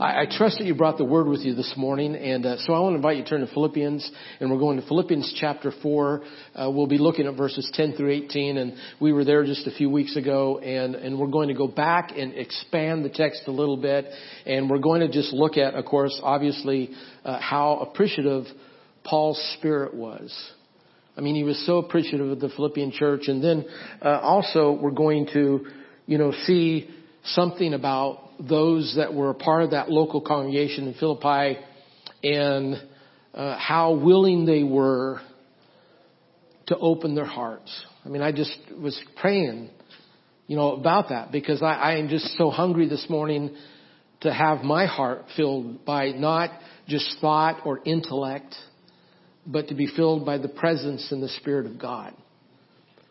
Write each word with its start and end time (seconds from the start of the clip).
I, 0.00 0.22
I 0.22 0.26
trust 0.30 0.58
that 0.58 0.66
you 0.66 0.74
brought 0.74 0.98
the 0.98 1.04
word 1.04 1.26
with 1.26 1.40
you 1.40 1.54
this 1.54 1.72
morning, 1.76 2.16
and 2.16 2.44
uh, 2.44 2.56
so 2.58 2.74
I 2.74 2.80
want 2.80 2.92
to 2.92 2.96
invite 2.96 3.16
you 3.16 3.22
to 3.22 3.28
turn 3.28 3.40
to 3.40 3.46
Philippians, 3.46 4.10
and 4.40 4.50
we're 4.50 4.58
going 4.58 4.78
to 4.80 4.86
Philippians 4.86 5.34
chapter 5.40 5.72
four. 5.82 6.22
Uh, 6.54 6.70
we'll 6.70 6.86
be 6.86 6.98
looking 6.98 7.26
at 7.26 7.34
verses 7.34 7.70
10 7.72 7.94
through 7.96 8.10
18, 8.10 8.58
and 8.58 8.74
we 9.00 9.12
were 9.12 9.24
there 9.24 9.44
just 9.44 9.66
a 9.66 9.70
few 9.70 9.88
weeks 9.88 10.16
ago, 10.16 10.58
and 10.58 10.94
and 10.94 11.18
we're 11.18 11.28
going 11.28 11.48
to 11.48 11.54
go 11.54 11.66
back 11.66 12.12
and 12.16 12.34
expand 12.34 13.04
the 13.04 13.08
text 13.08 13.42
a 13.46 13.50
little 13.50 13.76
bit, 13.76 14.06
and 14.44 14.68
we're 14.68 14.80
going 14.80 15.00
to 15.00 15.08
just 15.08 15.32
look 15.32 15.56
at, 15.56 15.74
of 15.74 15.84
course, 15.86 16.18
obviously, 16.22 16.90
uh, 17.24 17.38
how 17.40 17.78
appreciative 17.78 18.44
Paul's 19.04 19.40
spirit 19.58 19.94
was. 19.94 20.34
I 21.16 21.22
mean, 21.22 21.34
he 21.34 21.44
was 21.44 21.64
so 21.64 21.78
appreciative 21.78 22.28
of 22.30 22.40
the 22.40 22.50
Philippian 22.50 22.92
church, 22.92 23.28
and 23.28 23.42
then 23.42 23.64
uh, 24.02 24.20
also 24.20 24.72
we're 24.72 24.90
going 24.90 25.26
to, 25.32 25.66
you 26.06 26.18
know, 26.18 26.32
see 26.44 26.90
something 27.26 27.74
about 27.74 28.20
those 28.38 28.94
that 28.96 29.14
were 29.14 29.30
a 29.30 29.34
part 29.34 29.62
of 29.62 29.70
that 29.70 29.90
local 29.90 30.20
congregation 30.20 30.88
in 30.88 30.94
Philippi 30.94 31.58
and 32.22 32.76
uh, 33.34 33.58
how 33.58 33.94
willing 33.94 34.46
they 34.46 34.62
were 34.62 35.20
to 36.66 36.76
open 36.78 37.14
their 37.14 37.26
hearts. 37.26 37.84
I 38.04 38.08
mean, 38.08 38.22
I 38.22 38.32
just 38.32 38.56
was 38.80 39.00
praying, 39.20 39.70
you 40.46 40.56
know, 40.56 40.72
about 40.72 41.10
that 41.10 41.32
because 41.32 41.62
I, 41.62 41.72
I 41.74 41.96
am 41.96 42.08
just 42.08 42.36
so 42.36 42.50
hungry 42.50 42.88
this 42.88 43.06
morning 43.08 43.54
to 44.20 44.32
have 44.32 44.62
my 44.62 44.86
heart 44.86 45.24
filled 45.36 45.84
by 45.84 46.10
not 46.10 46.50
just 46.88 47.18
thought 47.20 47.62
or 47.64 47.80
intellect, 47.84 48.54
but 49.46 49.68
to 49.68 49.74
be 49.74 49.86
filled 49.86 50.24
by 50.24 50.38
the 50.38 50.48
presence 50.48 51.12
and 51.12 51.22
the 51.22 51.28
Spirit 51.28 51.66
of 51.66 51.78
God. 51.78 52.14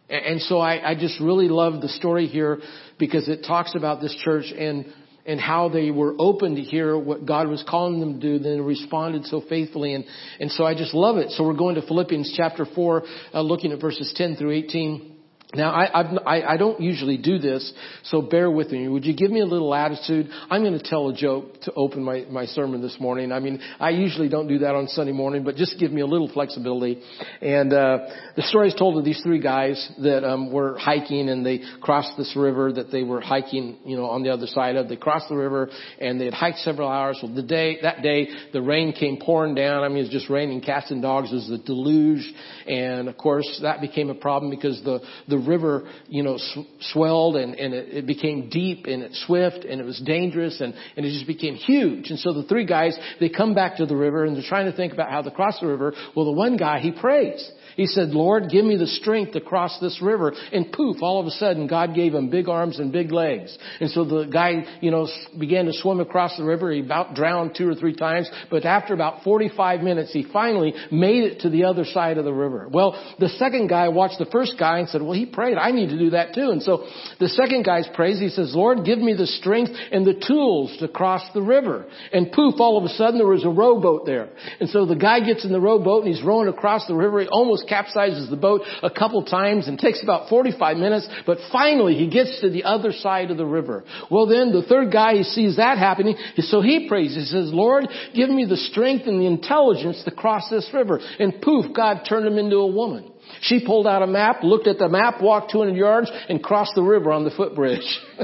And 0.09 0.41
so 0.41 0.59
I, 0.59 0.91
I 0.91 0.95
just 0.95 1.19
really 1.19 1.47
love 1.47 1.81
the 1.81 1.89
story 1.89 2.27
here 2.27 2.59
because 2.99 3.27
it 3.27 3.43
talks 3.45 3.73
about 3.75 4.01
this 4.01 4.15
church 4.23 4.45
and 4.55 4.85
and 5.25 5.39
how 5.41 5.69
they 5.69 5.89
were 5.89 6.13
open 6.19 6.55
to 6.55 6.61
hear 6.61 6.97
what 6.97 7.25
God 7.25 7.47
was 7.47 7.63
calling 7.67 7.99
them 7.99 8.19
to 8.19 8.37
do, 8.37 8.39
then 8.39 8.63
responded 8.63 9.25
so 9.25 9.41
faithfully. 9.41 9.95
And, 9.95 10.05
and 10.39 10.51
so 10.51 10.65
I 10.65 10.75
just 10.75 10.93
love 10.93 11.17
it. 11.17 11.31
So 11.31 11.43
we're 11.43 11.57
going 11.57 11.75
to 11.75 11.81
Philippians 11.81 12.33
chapter 12.37 12.65
4, 12.65 13.03
uh, 13.33 13.41
looking 13.41 13.71
at 13.71 13.81
verses 13.81 14.13
10 14.15 14.35
through 14.35 14.51
18. 14.51 15.14
Now, 15.55 15.71
I, 15.71 16.01
I, 16.01 16.53
I 16.53 16.57
don't 16.57 16.79
usually 16.81 17.17
do 17.17 17.37
this, 17.37 17.71
so 18.03 18.21
bear 18.21 18.51
with 18.51 18.71
me. 18.71 18.87
Would 18.87 19.05
you 19.05 19.15
give 19.15 19.31
me 19.31 19.39
a 19.39 19.45
little 19.45 19.73
attitude? 19.73 20.29
I'm 20.49 20.61
going 20.61 20.77
to 20.77 20.83
tell 20.83 21.09
a 21.09 21.15
joke 21.15 21.61
to 21.61 21.73
open 21.73 22.03
my, 22.03 22.25
my 22.29 22.45
sermon 22.45 22.81
this 22.81 22.97
morning. 22.99 23.31
I 23.31 23.39
mean, 23.39 23.61
I 23.79 23.91
usually 23.91 24.29
don't 24.29 24.47
do 24.47 24.59
that 24.59 24.75
on 24.75 24.87
Sunday 24.87 25.11
morning, 25.13 25.43
but 25.43 25.55
just 25.55 25.79
give 25.79 25.91
me 25.91 26.01
a 26.01 26.05
little 26.05 26.29
flexibility. 26.31 27.01
And 27.41 27.71
uh, 27.71 27.99
the 28.35 28.43
story 28.43 28.67
is 28.67 28.75
told 28.75 28.97
of 28.97 29.05
these 29.05 29.21
three 29.23 29.41
guys 29.41 29.91
that 30.03 30.27
um, 30.27 30.51
were 30.51 30.77
hiking, 30.77 31.29
and 31.29 31.45
they 31.45 31.61
crossed 31.81 32.17
this 32.17 32.35
river 32.35 32.73
that 32.73 32.91
they 32.91 33.03
were 33.03 33.21
hiking, 33.21 33.77
you 33.85 33.95
know, 33.95 34.05
on 34.05 34.23
the 34.23 34.29
other 34.29 34.47
side 34.47 34.75
of. 34.75 34.89
They 34.89 34.97
crossed 34.97 35.29
the 35.29 35.35
river, 35.35 35.69
and 35.99 36.19
they 36.19 36.25
had 36.25 36.33
hiked 36.33 36.59
several 36.59 36.89
hours. 36.89 37.19
Well, 37.21 37.33
the 37.33 37.43
day 37.43 37.77
that 37.81 38.01
day, 38.01 38.27
the 38.53 38.61
rain 38.61 38.93
came 38.93 39.17
pouring 39.17 39.55
down. 39.55 39.83
I 39.83 39.87
mean, 39.87 39.99
it 39.99 40.01
was 40.01 40.09
just 40.09 40.29
raining 40.29 40.61
cats 40.61 40.91
and 40.91 41.01
dogs. 41.01 41.31
It 41.31 41.35
was 41.35 41.51
a 41.51 41.57
deluge, 41.57 42.29
and 42.67 43.07
of 43.07 43.17
course, 43.17 43.59
that 43.61 43.81
became 43.81 44.09
a 44.09 44.15
problem 44.15 44.49
because 44.51 44.81
the 44.83 44.99
the 45.27 45.37
river, 45.47 45.87
you 46.07 46.23
know, 46.23 46.37
swelled 46.79 47.35
and, 47.35 47.55
and 47.55 47.73
it, 47.73 47.89
it 47.89 48.05
became 48.05 48.49
deep 48.49 48.85
and 48.85 49.03
it 49.03 49.11
swift 49.25 49.65
and 49.65 49.79
it 49.79 49.83
was 49.83 50.01
dangerous 50.05 50.61
and, 50.61 50.73
and 50.95 51.05
it 51.05 51.11
just 51.11 51.27
became 51.27 51.55
huge. 51.55 52.09
And 52.09 52.19
so 52.19 52.33
the 52.33 52.43
three 52.43 52.65
guys, 52.65 52.97
they 53.19 53.29
come 53.29 53.53
back 53.53 53.77
to 53.77 53.85
the 53.85 53.95
river 53.95 54.25
and 54.25 54.35
they're 54.35 54.43
trying 54.47 54.69
to 54.69 54.75
think 54.75 54.93
about 54.93 55.09
how 55.09 55.21
to 55.21 55.31
cross 55.31 55.59
the 55.59 55.67
river. 55.67 55.93
Well, 56.15 56.25
the 56.25 56.31
one 56.31 56.57
guy, 56.57 56.79
he 56.79 56.91
prays. 56.91 57.51
He 57.75 57.87
said, 57.87 58.09
Lord, 58.09 58.49
give 58.49 58.65
me 58.65 58.77
the 58.77 58.87
strength 58.87 59.33
to 59.33 59.41
cross 59.41 59.77
this 59.79 60.01
river. 60.01 60.33
And 60.51 60.71
poof, 60.71 60.97
all 61.01 61.19
of 61.19 61.27
a 61.27 61.31
sudden, 61.31 61.67
God 61.67 61.93
gave 61.93 62.13
him 62.13 62.29
big 62.29 62.47
arms 62.47 62.79
and 62.79 62.91
big 62.91 63.11
legs. 63.11 63.57
And 63.79 63.89
so 63.91 64.05
the 64.05 64.25
guy, 64.25 64.77
you 64.81 64.91
know, 64.91 65.07
began 65.37 65.65
to 65.65 65.73
swim 65.73 65.99
across 65.99 66.37
the 66.37 66.43
river. 66.43 66.71
He 66.71 66.79
about 66.79 67.15
drowned 67.15 67.55
two 67.57 67.67
or 67.67 67.75
three 67.75 67.95
times. 67.95 68.29
But 68.49 68.65
after 68.65 68.93
about 68.93 69.23
45 69.23 69.81
minutes, 69.81 70.13
he 70.13 70.25
finally 70.31 70.73
made 70.91 71.23
it 71.23 71.39
to 71.41 71.49
the 71.49 71.65
other 71.65 71.85
side 71.85 72.17
of 72.17 72.25
the 72.25 72.33
river. 72.33 72.67
Well, 72.71 73.15
the 73.19 73.29
second 73.29 73.67
guy 73.67 73.89
watched 73.89 74.19
the 74.19 74.25
first 74.25 74.55
guy 74.57 74.79
and 74.79 74.89
said, 74.89 75.01
well, 75.01 75.13
he 75.13 75.25
prayed. 75.25 75.57
I 75.57 75.71
need 75.71 75.89
to 75.89 75.99
do 75.99 76.11
that 76.11 76.33
too. 76.33 76.49
And 76.51 76.63
so 76.63 76.87
the 77.19 77.29
second 77.29 77.63
guy's 77.63 77.87
prays. 77.93 78.19
He 78.19 78.29
says, 78.29 78.53
Lord, 78.55 78.85
give 78.85 78.99
me 78.99 79.13
the 79.13 79.27
strength 79.27 79.71
and 79.91 80.05
the 80.05 80.23
tools 80.27 80.75
to 80.79 80.87
cross 80.87 81.23
the 81.33 81.41
river. 81.41 81.85
And 82.13 82.31
poof, 82.31 82.55
all 82.59 82.77
of 82.77 82.83
a 82.85 82.89
sudden 82.89 83.17
there 83.17 83.27
was 83.27 83.43
a 83.43 83.49
rowboat 83.49 84.05
there. 84.05 84.29
And 84.59 84.69
so 84.69 84.85
the 84.85 84.95
guy 84.95 85.19
gets 85.19 85.43
in 85.43 85.51
the 85.51 85.59
rowboat 85.59 86.05
and 86.05 86.13
he's 86.13 86.23
rowing 86.23 86.47
across 86.47 86.87
the 86.87 86.95
river. 86.95 87.21
He 87.21 87.27
almost 87.27 87.64
capsizes 87.67 88.29
the 88.29 88.35
boat 88.35 88.61
a 88.83 88.89
couple 88.89 89.23
times 89.23 89.67
and 89.67 89.79
takes 89.79 90.03
about 90.03 90.29
45 90.29 90.77
minutes, 90.77 91.07
but 91.25 91.37
finally 91.51 91.95
he 91.95 92.09
gets 92.09 92.41
to 92.41 92.49
the 92.49 92.63
other 92.63 92.91
side 92.91 93.31
of 93.31 93.37
the 93.37 93.45
river. 93.45 93.83
Well 94.09 94.27
then, 94.27 94.51
the 94.51 94.63
third 94.67 94.91
guy, 94.91 95.15
he 95.15 95.23
sees 95.23 95.57
that 95.57 95.77
happening, 95.77 96.15
so 96.37 96.61
he 96.61 96.87
prays. 96.87 97.15
He 97.15 97.25
says, 97.25 97.51
Lord, 97.53 97.87
give 98.13 98.29
me 98.29 98.45
the 98.45 98.57
strength 98.57 99.07
and 99.07 99.19
the 99.19 99.27
intelligence 99.27 100.03
to 100.05 100.11
cross 100.11 100.49
this 100.49 100.69
river. 100.73 100.99
And 101.19 101.41
poof, 101.41 101.65
God 101.75 102.01
turned 102.07 102.27
him 102.27 102.37
into 102.37 102.57
a 102.57 102.67
woman. 102.67 103.11
She 103.41 103.63
pulled 103.65 103.87
out 103.87 104.01
a 104.01 104.07
map, 104.07 104.43
looked 104.43 104.67
at 104.67 104.77
the 104.77 104.89
map, 104.89 105.21
walked 105.21 105.51
200 105.51 105.75
yards, 105.75 106.11
and 106.29 106.41
crossed 106.43 106.73
the 106.75 106.81
river 106.81 107.11
on 107.11 107.23
the 107.23 107.31
footbridge. 107.31 107.85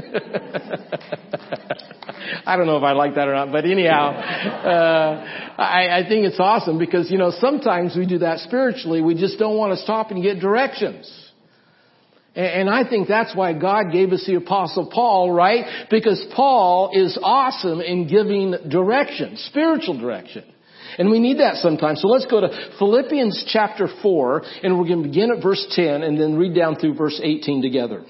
I 2.46 2.56
don't 2.56 2.66
know 2.66 2.76
if 2.76 2.82
I 2.82 2.92
like 2.92 3.14
that 3.14 3.28
or 3.28 3.34
not, 3.34 3.52
but 3.52 3.64
anyhow, 3.64 4.10
uh, 4.10 5.24
I, 5.58 6.00
I 6.00 6.08
think 6.08 6.26
it's 6.26 6.40
awesome 6.40 6.78
because, 6.78 7.10
you 7.10 7.18
know, 7.18 7.30
sometimes 7.30 7.96
we 7.96 8.06
do 8.06 8.18
that 8.18 8.40
spiritually. 8.40 9.00
We 9.02 9.14
just 9.14 9.38
don't 9.38 9.56
want 9.56 9.76
to 9.76 9.82
stop 9.82 10.10
and 10.10 10.22
get 10.22 10.40
directions. 10.40 11.10
And 12.34 12.70
I 12.70 12.88
think 12.88 13.08
that's 13.08 13.36
why 13.36 13.52
God 13.52 13.92
gave 13.92 14.10
us 14.12 14.24
the 14.26 14.36
apostle 14.36 14.90
Paul, 14.92 15.30
right? 15.30 15.86
Because 15.90 16.24
Paul 16.34 16.90
is 16.94 17.18
awesome 17.22 17.82
in 17.82 18.08
giving 18.08 18.54
direction, 18.70 19.36
spiritual 19.36 20.00
direction. 20.00 20.44
And 20.98 21.10
we 21.10 21.18
need 21.18 21.38
that 21.38 21.56
sometimes. 21.56 22.00
So 22.00 22.08
let's 22.08 22.26
go 22.26 22.40
to 22.40 22.70
Philippians 22.78 23.44
chapter 23.48 23.88
4, 24.02 24.42
and 24.62 24.78
we're 24.78 24.86
going 24.86 25.02
to 25.02 25.08
begin 25.08 25.30
at 25.30 25.42
verse 25.42 25.66
10 25.74 26.02
and 26.02 26.20
then 26.20 26.36
read 26.36 26.54
down 26.54 26.76
through 26.76 26.94
verse 26.94 27.20
18 27.22 27.62
together. 27.62 28.04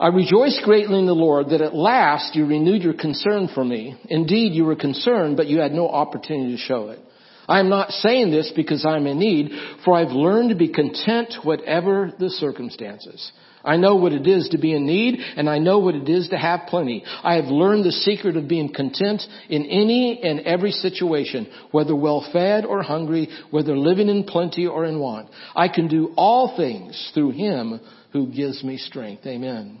I 0.00 0.08
rejoice 0.08 0.60
greatly 0.64 0.98
in 0.98 1.06
the 1.06 1.14
Lord 1.14 1.48
that 1.50 1.60
at 1.60 1.74
last 1.74 2.36
you 2.36 2.46
renewed 2.46 2.82
your 2.82 2.94
concern 2.94 3.48
for 3.52 3.64
me. 3.64 3.96
Indeed, 4.08 4.54
you 4.54 4.64
were 4.64 4.76
concerned, 4.76 5.36
but 5.36 5.48
you 5.48 5.58
had 5.58 5.72
no 5.72 5.88
opportunity 5.88 6.52
to 6.52 6.62
show 6.62 6.90
it. 6.90 7.00
I 7.48 7.60
am 7.60 7.70
not 7.70 7.90
saying 7.90 8.30
this 8.30 8.52
because 8.54 8.84
I'm 8.84 9.06
in 9.06 9.18
need, 9.18 9.50
for 9.84 9.96
I've 9.96 10.12
learned 10.12 10.50
to 10.50 10.56
be 10.56 10.68
content 10.68 11.34
whatever 11.42 12.12
the 12.18 12.28
circumstances. 12.28 13.32
I 13.64 13.76
know 13.76 13.96
what 13.96 14.12
it 14.12 14.26
is 14.26 14.48
to 14.50 14.58
be 14.58 14.72
in 14.72 14.86
need, 14.86 15.18
and 15.36 15.48
I 15.48 15.58
know 15.58 15.78
what 15.78 15.94
it 15.94 16.08
is 16.08 16.28
to 16.28 16.38
have 16.38 16.68
plenty. 16.68 17.02
I 17.06 17.34
have 17.34 17.46
learned 17.46 17.84
the 17.84 17.92
secret 17.92 18.36
of 18.36 18.48
being 18.48 18.72
content 18.72 19.22
in 19.48 19.66
any 19.66 20.20
and 20.22 20.40
every 20.40 20.70
situation, 20.70 21.48
whether 21.70 21.94
well 21.96 22.26
fed 22.32 22.64
or 22.64 22.82
hungry, 22.82 23.28
whether 23.50 23.76
living 23.76 24.08
in 24.08 24.24
plenty 24.24 24.66
or 24.66 24.84
in 24.84 25.00
want. 25.00 25.28
I 25.56 25.68
can 25.68 25.88
do 25.88 26.12
all 26.16 26.56
things 26.56 27.10
through 27.14 27.30
Him 27.30 27.80
who 28.12 28.28
gives 28.28 28.62
me 28.62 28.76
strength. 28.78 29.26
Amen. 29.26 29.80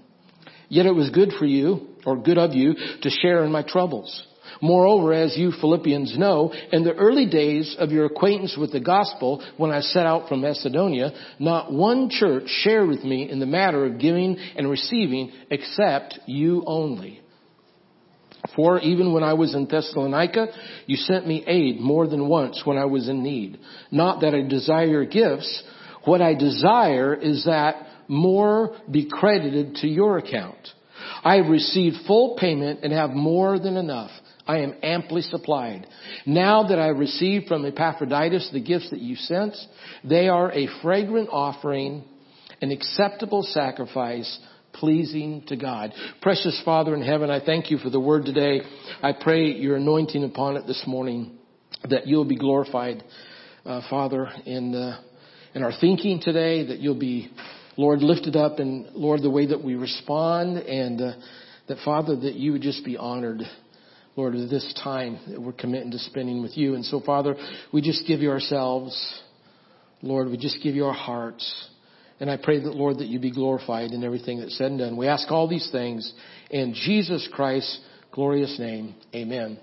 Yet 0.68 0.86
it 0.86 0.94
was 0.94 1.10
good 1.10 1.32
for 1.38 1.46
you, 1.46 1.88
or 2.04 2.16
good 2.16 2.38
of 2.38 2.52
you, 2.52 2.74
to 3.02 3.10
share 3.10 3.44
in 3.44 3.52
my 3.52 3.62
troubles. 3.62 4.22
Moreover, 4.60 5.12
as 5.12 5.36
you 5.36 5.52
Philippians 5.60 6.18
know, 6.18 6.52
in 6.72 6.84
the 6.84 6.94
early 6.94 7.26
days 7.26 7.76
of 7.78 7.90
your 7.90 8.06
acquaintance 8.06 8.56
with 8.58 8.72
the 8.72 8.80
gospel, 8.80 9.44
when 9.56 9.70
I 9.70 9.80
set 9.80 10.06
out 10.06 10.28
from 10.28 10.40
Macedonia, 10.40 11.12
not 11.38 11.72
one 11.72 12.10
church 12.10 12.44
shared 12.46 12.88
with 12.88 13.04
me 13.04 13.30
in 13.30 13.40
the 13.40 13.46
matter 13.46 13.84
of 13.86 13.98
giving 13.98 14.36
and 14.56 14.68
receiving 14.68 15.32
except 15.50 16.18
you 16.26 16.62
only. 16.66 17.20
For 18.56 18.78
even 18.80 19.12
when 19.12 19.22
I 19.22 19.34
was 19.34 19.54
in 19.54 19.66
Thessalonica, 19.66 20.48
you 20.86 20.96
sent 20.96 21.26
me 21.26 21.44
aid 21.46 21.80
more 21.80 22.06
than 22.06 22.28
once 22.28 22.62
when 22.64 22.78
I 22.78 22.86
was 22.86 23.08
in 23.08 23.22
need. 23.22 23.58
Not 23.90 24.20
that 24.22 24.34
I 24.34 24.42
desire 24.42 24.86
your 24.86 25.04
gifts. 25.04 25.62
What 26.04 26.22
I 26.22 26.34
desire 26.34 27.14
is 27.14 27.44
that 27.44 27.86
more 28.08 28.76
be 28.90 29.08
credited 29.10 29.76
to 29.76 29.88
your 29.88 30.18
account. 30.18 30.56
I 31.22 31.36
have 31.36 31.48
received 31.48 31.96
full 32.06 32.36
payment 32.38 32.80
and 32.82 32.92
have 32.92 33.10
more 33.10 33.58
than 33.58 33.76
enough. 33.76 34.10
I 34.48 34.60
am 34.60 34.74
amply 34.82 35.20
supplied. 35.20 35.86
Now 36.24 36.66
that 36.66 36.78
I 36.78 36.88
received 36.88 37.48
from 37.48 37.66
Epaphroditus 37.66 38.48
the 38.50 38.62
gifts 38.62 38.88
that 38.90 39.00
you 39.00 39.14
sent, 39.14 39.54
they 40.02 40.28
are 40.28 40.50
a 40.50 40.66
fragrant 40.80 41.28
offering, 41.30 42.02
an 42.62 42.70
acceptable 42.70 43.42
sacrifice, 43.42 44.38
pleasing 44.72 45.44
to 45.48 45.56
God. 45.56 45.92
Precious 46.22 46.60
Father 46.64 46.94
in 46.94 47.02
heaven, 47.02 47.30
I 47.30 47.44
thank 47.44 47.70
you 47.70 47.76
for 47.76 47.90
the 47.90 48.00
word 48.00 48.24
today. 48.24 48.62
I 49.02 49.12
pray 49.12 49.52
your 49.52 49.76
anointing 49.76 50.24
upon 50.24 50.56
it 50.56 50.66
this 50.66 50.82
morning, 50.86 51.38
that 51.90 52.06
you'll 52.06 52.24
be 52.24 52.38
glorified, 52.38 53.04
uh, 53.66 53.82
Father, 53.90 54.28
in, 54.46 54.74
uh, 54.74 55.02
in 55.54 55.62
our 55.62 55.72
thinking 55.78 56.20
today, 56.22 56.66
that 56.68 56.78
you'll 56.78 56.98
be 56.98 57.30
Lord, 57.76 58.00
lifted 58.00 58.34
up 58.34 58.58
and 58.58 58.88
Lord, 58.94 59.22
the 59.22 59.30
way 59.30 59.46
that 59.46 59.62
we 59.62 59.76
respond 59.76 60.56
and 60.56 61.00
uh, 61.00 61.12
that 61.68 61.78
Father, 61.84 62.16
that 62.16 62.34
you 62.34 62.52
would 62.52 62.62
just 62.62 62.84
be 62.84 62.96
honored. 62.96 63.42
Lord, 64.18 64.34
this 64.34 64.74
time 64.82 65.20
that 65.28 65.40
we're 65.40 65.52
committing 65.52 65.92
to 65.92 65.98
spending 66.00 66.42
with 66.42 66.58
you. 66.58 66.74
And 66.74 66.84
so, 66.84 66.98
Father, 66.98 67.36
we 67.72 67.80
just 67.80 68.04
give 68.04 68.18
you 68.18 68.30
ourselves. 68.30 69.22
Lord, 70.02 70.26
we 70.26 70.36
just 70.36 70.60
give 70.60 70.74
you 70.74 70.86
our 70.86 70.92
hearts. 70.92 71.68
And 72.18 72.28
I 72.28 72.36
pray 72.36 72.58
that, 72.58 72.74
Lord, 72.74 72.98
that 72.98 73.06
you 73.06 73.20
be 73.20 73.30
glorified 73.30 73.92
in 73.92 74.02
everything 74.02 74.40
that's 74.40 74.58
said 74.58 74.72
and 74.72 74.80
done. 74.80 74.96
We 74.96 75.06
ask 75.06 75.30
all 75.30 75.46
these 75.46 75.68
things 75.70 76.12
in 76.50 76.74
Jesus 76.74 77.28
Christ's 77.32 77.78
glorious 78.10 78.58
name. 78.58 78.96
Amen. 79.14 79.56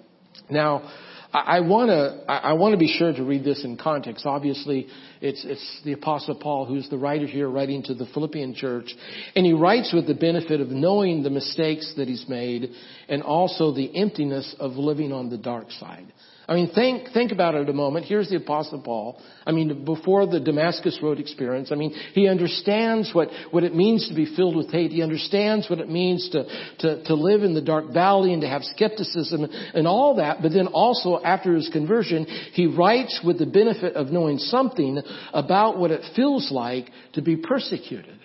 Now, 0.49 0.89
I 1.35 1.59
want 1.59 1.89
to 1.89 2.31
I 2.31 2.53
want 2.53 2.73
to 2.73 2.77
be 2.77 2.87
sure 2.87 3.11
to 3.11 3.23
read 3.23 3.43
this 3.43 3.63
in 3.65 3.75
context. 3.77 4.25
Obviously, 4.25 4.87
it's 5.21 5.43
it's 5.43 5.81
the 5.83 5.93
apostle 5.93 6.35
Paul 6.35 6.65
who's 6.65 6.89
the 6.89 6.97
writer 6.97 7.27
here 7.27 7.49
writing 7.49 7.83
to 7.83 7.93
the 7.93 8.05
Philippian 8.05 8.53
church, 8.55 8.93
and 9.35 9.45
he 9.45 9.53
writes 9.53 9.91
with 9.93 10.07
the 10.07 10.13
benefit 10.13 10.61
of 10.61 10.69
knowing 10.69 11.23
the 11.23 11.29
mistakes 11.29 11.93
that 11.97 12.07
he's 12.07 12.25
made 12.29 12.71
and 13.09 13.21
also 13.21 13.73
the 13.73 13.95
emptiness 13.97 14.55
of 14.59 14.73
living 14.73 15.11
on 15.11 15.29
the 15.29 15.37
dark 15.37 15.71
side. 15.71 16.05
I 16.47 16.53
mean, 16.53 16.71
think, 16.73 17.11
think 17.11 17.31
about 17.31 17.55
it 17.55 17.67
a 17.69 17.73
moment. 17.73 18.05
Here's 18.05 18.29
the 18.29 18.35
apostle 18.35 18.81
Paul. 18.81 19.19
I 19.45 19.51
mean, 19.51 19.83
before 19.83 20.27
the 20.27 20.39
Damascus 20.39 20.99
Road 21.01 21.19
experience, 21.19 21.71
I 21.71 21.75
mean, 21.75 21.91
he 22.13 22.27
understands 22.27 23.09
what, 23.13 23.29
what 23.49 23.63
it 23.63 23.73
means 23.73 24.07
to 24.09 24.15
be 24.15 24.35
filled 24.35 24.55
with 24.55 24.71
hate. 24.71 24.91
He 24.91 25.01
understands 25.01 25.69
what 25.69 25.79
it 25.79 25.89
means 25.89 26.29
to, 26.29 26.45
to, 26.79 27.03
to 27.05 27.15
live 27.15 27.43
in 27.43 27.55
the 27.55 27.61
dark 27.61 27.91
valley 27.91 28.31
and 28.31 28.41
to 28.43 28.47
have 28.47 28.63
skepticism 28.63 29.45
and 29.73 29.87
all 29.87 30.17
that. 30.17 30.43
But 30.43 30.53
then 30.53 30.67
also 30.67 31.19
after 31.23 31.55
his 31.55 31.69
conversion, 31.69 32.25
he 32.53 32.67
writes 32.67 33.21
with 33.25 33.39
the 33.39 33.47
benefit 33.47 33.95
of 33.95 34.07
knowing 34.11 34.37
something 34.37 35.01
about 35.33 35.79
what 35.79 35.89
it 35.89 36.01
feels 36.15 36.51
like 36.51 36.89
to 37.13 37.23
be 37.23 37.37
persecuted. 37.37 38.19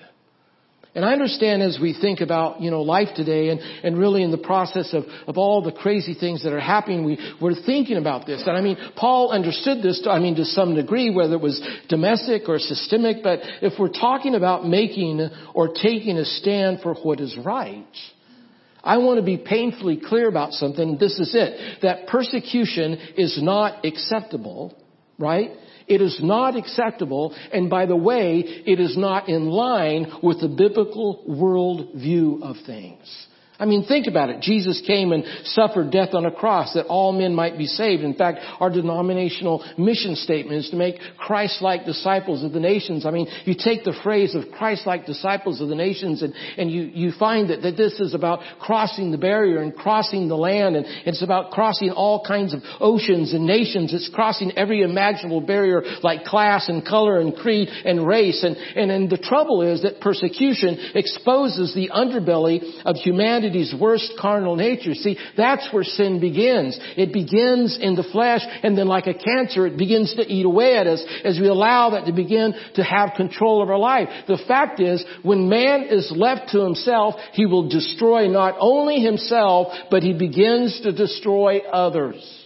And 0.93 1.05
I 1.05 1.13
understand 1.13 1.63
as 1.63 1.79
we 1.81 1.97
think 1.99 2.21
about, 2.21 2.61
you 2.61 2.71
know, 2.71 2.83
life 2.83 3.11
today 3.15 3.51
and, 3.51 3.61
and 3.61 3.97
really 3.97 4.25
in 4.25 4.33
the 4.33 4.39
process 4.39 4.93
of, 4.93 5.05
of 5.29 5.39
all 5.39 5.63
the 5.63 5.71
crazy 5.71 6.15
things 6.15 6.43
that 6.43 6.53
are 6.53 6.59
happening, 6.61 7.05
we, 7.05 7.17
we're 7.41 7.55
thinking 7.55 7.97
about 7.97 8.27
this. 8.27 8.43
And 8.45 8.57
I 8.57 8.61
mean, 8.61 8.77
Paul 8.97 9.31
understood 9.31 9.83
this, 9.83 10.01
to, 10.03 10.11
I 10.11 10.19
mean, 10.19 10.35
to 10.35 10.45
some 10.45 10.75
degree, 10.75 11.15
whether 11.15 11.35
it 11.35 11.41
was 11.41 11.63
domestic 11.89 12.49
or 12.49 12.59
systemic, 12.59 13.19
but 13.23 13.39
if 13.63 13.79
we're 13.79 13.93
talking 13.93 14.35
about 14.35 14.67
making 14.67 15.29
or 15.55 15.69
taking 15.69 16.17
a 16.17 16.25
stand 16.25 16.81
for 16.81 16.95
what 16.95 17.21
is 17.21 17.37
right, 17.45 17.87
I 18.83 18.99
want 18.99 19.19
to 19.19 19.25
be 19.25 19.37
painfully 19.37 20.01
clear 20.05 20.29
about 20.29 20.55
something. 20.55 20.97
This 20.99 21.21
is 21.21 21.33
it. 21.35 21.83
That 21.83 22.09
persecution 22.09 22.95
is 23.17 23.39
not 23.41 23.85
acceptable, 23.85 24.77
right? 25.19 25.51
It 25.91 26.01
is 26.01 26.21
not 26.23 26.57
acceptable, 26.57 27.35
and 27.53 27.69
by 27.69 27.87
the 27.87 27.97
way, 27.97 28.39
it 28.39 28.79
is 28.79 28.97
not 28.97 29.29
in 29.29 29.49
line 29.49 30.07
with 30.23 30.41
the 30.41 30.49
biblical 30.49 31.25
world 31.27 31.89
view 31.97 32.39
of 32.45 32.57
things. 32.65 33.27
I 33.61 33.67
mean, 33.67 33.85
think 33.85 34.07
about 34.07 34.31
it. 34.31 34.41
Jesus 34.41 34.83
came 34.87 35.13
and 35.13 35.23
suffered 35.45 35.91
death 35.93 36.15
on 36.15 36.25
a 36.25 36.31
cross 36.31 36.73
that 36.73 36.87
all 36.87 37.13
men 37.13 37.35
might 37.35 37.59
be 37.59 37.67
saved. 37.67 38.03
In 38.03 38.15
fact, 38.15 38.39
our 38.59 38.71
denominational 38.71 39.63
mission 39.77 40.17
statement 40.17 40.65
is 40.65 40.71
to 40.71 40.77
make 40.77 40.97
Christ-like 41.19 41.85
disciples 41.85 42.43
of 42.43 42.53
the 42.53 42.59
nations. 42.59 43.05
I 43.05 43.11
mean, 43.11 43.29
you 43.45 43.55
take 43.55 43.85
the 43.85 43.95
phrase 44.03 44.35
of 44.35 44.51
Christ-like 44.51 45.05
disciples 45.05 45.61
of 45.61 45.69
the 45.69 45.75
nations 45.75 46.23
and, 46.23 46.33
and 46.57 46.71
you, 46.71 46.85
you 46.85 47.13
find 47.19 47.51
that, 47.51 47.61
that 47.61 47.77
this 47.77 48.01
is 48.01 48.15
about 48.15 48.41
crossing 48.59 49.11
the 49.11 49.19
barrier 49.19 49.61
and 49.61 49.75
crossing 49.75 50.29
the 50.29 50.37
land 50.37 50.77
and 50.77 50.87
it's 51.05 51.23
about 51.23 51.51
crossing 51.51 51.91
all 51.91 52.25
kinds 52.27 52.55
of 52.55 52.63
oceans 52.81 53.35
and 53.35 53.45
nations. 53.45 53.93
It's 53.93 54.09
crossing 54.15 54.53
every 54.57 54.81
imaginable 54.81 55.43
barrier 55.43 55.83
like 56.03 56.25
class 56.25 56.71
and 56.71 56.83
color 56.83 57.21
and 57.21 57.37
creed 57.37 57.69
and 57.69 58.07
race. 58.07 58.43
And, 58.43 58.57
and, 58.57 58.91
and 58.91 59.11
the 59.11 59.19
trouble 59.19 59.61
is 59.61 59.83
that 59.83 60.01
persecution 60.01 60.93
exposes 60.95 61.75
the 61.75 61.91
underbelly 61.91 62.81
of 62.87 62.97
humanity 62.97 63.50
humanity's 63.51 63.75
worst 63.79 64.15
carnal 64.19 64.57
nature. 64.57 64.95
See, 64.95 65.19
that's 65.37 65.69
where 65.73 65.85
sin 65.85 66.21
begins. 66.21 66.79
It 66.97 67.13
begins 67.13 67.79
in 67.81 67.95
the 67.95 68.03
flesh 68.03 68.43
and 68.63 68.77
then 68.77 68.87
like 68.87 69.07
a 69.07 69.15
cancer, 69.15 69.67
it 69.67 69.77
begins 69.77 70.15
to 70.15 70.23
eat 70.23 70.47
away 70.47 70.77
at 70.77 70.87
us 70.87 71.05
as 71.25 71.39
we 71.39 71.49
allow 71.49 71.91
that 71.91 72.07
to 72.07 72.13
begin 72.13 72.55
to 72.75 72.85
have 72.85 73.11
control 73.17 73.63
of 73.63 73.71
our 73.71 73.79
life. 73.79 74.09
The 74.27 74.39
fact 74.47 74.81
is, 74.81 75.05
when 75.23 75.49
man 75.49 75.85
is 75.91 76.13
left 76.15 76.53
to 76.53 76.61
himself, 76.61 77.15
he 77.33 77.47
will 77.47 77.69
destroy 77.69 78.29
not 78.29 78.57
only 78.59 79.01
himself, 79.01 79.69
but 79.91 80.03
he 80.03 80.13
begins 80.13 80.81
to 80.83 80.93
destroy 80.93 81.61
others. 81.61 82.40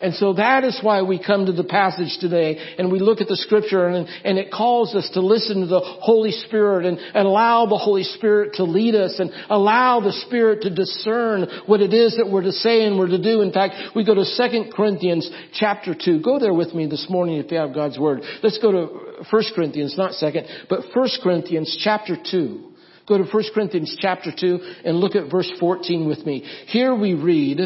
And 0.00 0.14
so 0.14 0.34
that 0.34 0.62
is 0.62 0.78
why 0.80 1.02
we 1.02 1.20
come 1.20 1.46
to 1.46 1.52
the 1.52 1.64
passage 1.64 2.18
today 2.20 2.76
and 2.78 2.92
we 2.92 3.00
look 3.00 3.20
at 3.20 3.26
the 3.26 3.36
scripture 3.36 3.88
and, 3.88 4.06
and 4.24 4.38
it 4.38 4.52
calls 4.52 4.94
us 4.94 5.10
to 5.14 5.20
listen 5.20 5.62
to 5.62 5.66
the 5.66 5.80
Holy 5.80 6.30
Spirit 6.30 6.86
and, 6.86 6.98
and, 6.98 7.26
allow 7.26 7.66
the 7.66 7.76
Holy 7.76 8.04
Spirit 8.04 8.54
to 8.54 8.62
lead 8.62 8.94
us 8.94 9.18
and 9.18 9.32
allow 9.50 9.98
the 9.98 10.12
Spirit 10.12 10.62
to 10.62 10.70
discern 10.72 11.48
what 11.66 11.80
it 11.80 11.92
is 11.92 12.16
that 12.16 12.30
we're 12.30 12.42
to 12.42 12.52
say 12.52 12.84
and 12.84 12.96
we're 12.96 13.08
to 13.08 13.20
do. 13.20 13.40
In 13.40 13.52
fact, 13.52 13.74
we 13.96 14.04
go 14.04 14.14
to 14.14 14.24
2 14.24 14.70
Corinthians 14.72 15.28
chapter 15.54 15.96
2. 16.00 16.22
Go 16.22 16.38
there 16.38 16.54
with 16.54 16.72
me 16.74 16.86
this 16.86 17.06
morning 17.10 17.38
if 17.38 17.50
you 17.50 17.58
have 17.58 17.74
God's 17.74 17.98
Word. 17.98 18.22
Let's 18.40 18.58
go 18.58 18.70
to 18.70 19.24
1 19.28 19.42
Corinthians, 19.56 19.96
not 19.98 20.12
2nd, 20.12 20.68
but 20.68 20.84
1 20.94 21.08
Corinthians 21.24 21.76
chapter 21.82 22.16
2. 22.30 22.68
Go 23.08 23.18
to 23.18 23.24
1 23.24 23.44
Corinthians 23.52 23.96
chapter 23.98 24.30
2 24.38 24.60
and 24.84 24.98
look 24.98 25.16
at 25.16 25.28
verse 25.28 25.50
14 25.58 26.06
with 26.06 26.24
me. 26.26 26.44
Here 26.66 26.94
we 26.94 27.14
read, 27.14 27.58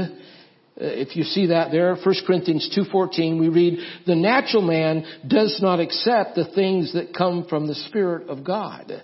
Uh, 0.80 0.84
if 0.84 1.16
you 1.16 1.22
see 1.22 1.46
that 1.46 1.70
there, 1.70 1.94
1 1.94 2.14
Corinthians 2.26 2.74
2.14, 2.76 3.38
we 3.38 3.48
read, 3.48 3.78
the 4.06 4.16
natural 4.16 4.62
man 4.62 5.04
does 5.26 5.58
not 5.60 5.80
accept 5.80 6.34
the 6.34 6.50
things 6.54 6.94
that 6.94 7.14
come 7.14 7.46
from 7.46 7.66
the 7.66 7.74
Spirit 7.74 8.28
of 8.28 8.42
God. 8.42 9.02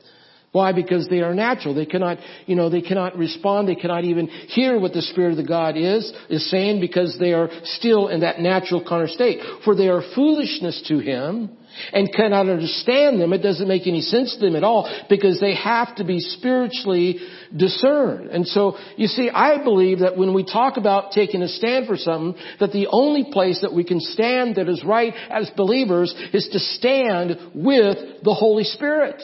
Why? 0.52 0.72
Because 0.72 1.06
they 1.08 1.20
are 1.20 1.34
natural. 1.34 1.74
They 1.74 1.86
cannot, 1.86 2.18
you 2.46 2.56
know, 2.56 2.70
they 2.70 2.80
cannot 2.80 3.16
respond. 3.18 3.68
They 3.68 3.74
cannot 3.74 4.04
even 4.04 4.28
hear 4.28 4.80
what 4.80 4.94
the 4.94 5.02
Spirit 5.02 5.32
of 5.32 5.36
the 5.36 5.44
God 5.44 5.76
is, 5.76 6.10
is 6.30 6.50
saying 6.50 6.80
because 6.80 7.16
they 7.18 7.34
are 7.34 7.50
still 7.64 8.08
in 8.08 8.20
that 8.20 8.40
natural 8.40 8.82
carnal 8.86 9.08
state. 9.08 9.40
For 9.64 9.74
they 9.74 9.88
are 9.88 10.02
foolishness 10.14 10.84
to 10.88 11.00
him 11.00 11.50
and 11.92 12.12
cannot 12.12 12.48
understand 12.48 13.20
them. 13.20 13.34
It 13.34 13.42
doesn't 13.42 13.68
make 13.68 13.86
any 13.86 14.00
sense 14.00 14.34
to 14.34 14.40
them 14.40 14.56
at 14.56 14.64
all 14.64 14.90
because 15.10 15.38
they 15.38 15.54
have 15.54 15.94
to 15.96 16.04
be 16.04 16.20
spiritually 16.20 17.18
discerned. 17.54 18.30
And 18.30 18.46
so, 18.46 18.78
you 18.96 19.06
see, 19.06 19.28
I 19.28 19.62
believe 19.62 19.98
that 20.00 20.16
when 20.16 20.32
we 20.32 20.44
talk 20.44 20.78
about 20.78 21.12
taking 21.12 21.42
a 21.42 21.48
stand 21.48 21.86
for 21.86 21.96
something, 21.96 22.40
that 22.58 22.72
the 22.72 22.88
only 22.90 23.30
place 23.30 23.60
that 23.60 23.74
we 23.74 23.84
can 23.84 24.00
stand 24.00 24.56
that 24.56 24.68
is 24.68 24.82
right 24.82 25.12
as 25.30 25.50
believers 25.56 26.14
is 26.32 26.48
to 26.52 26.58
stand 26.58 27.36
with 27.54 28.24
the 28.24 28.34
Holy 28.34 28.64
Spirit. 28.64 29.22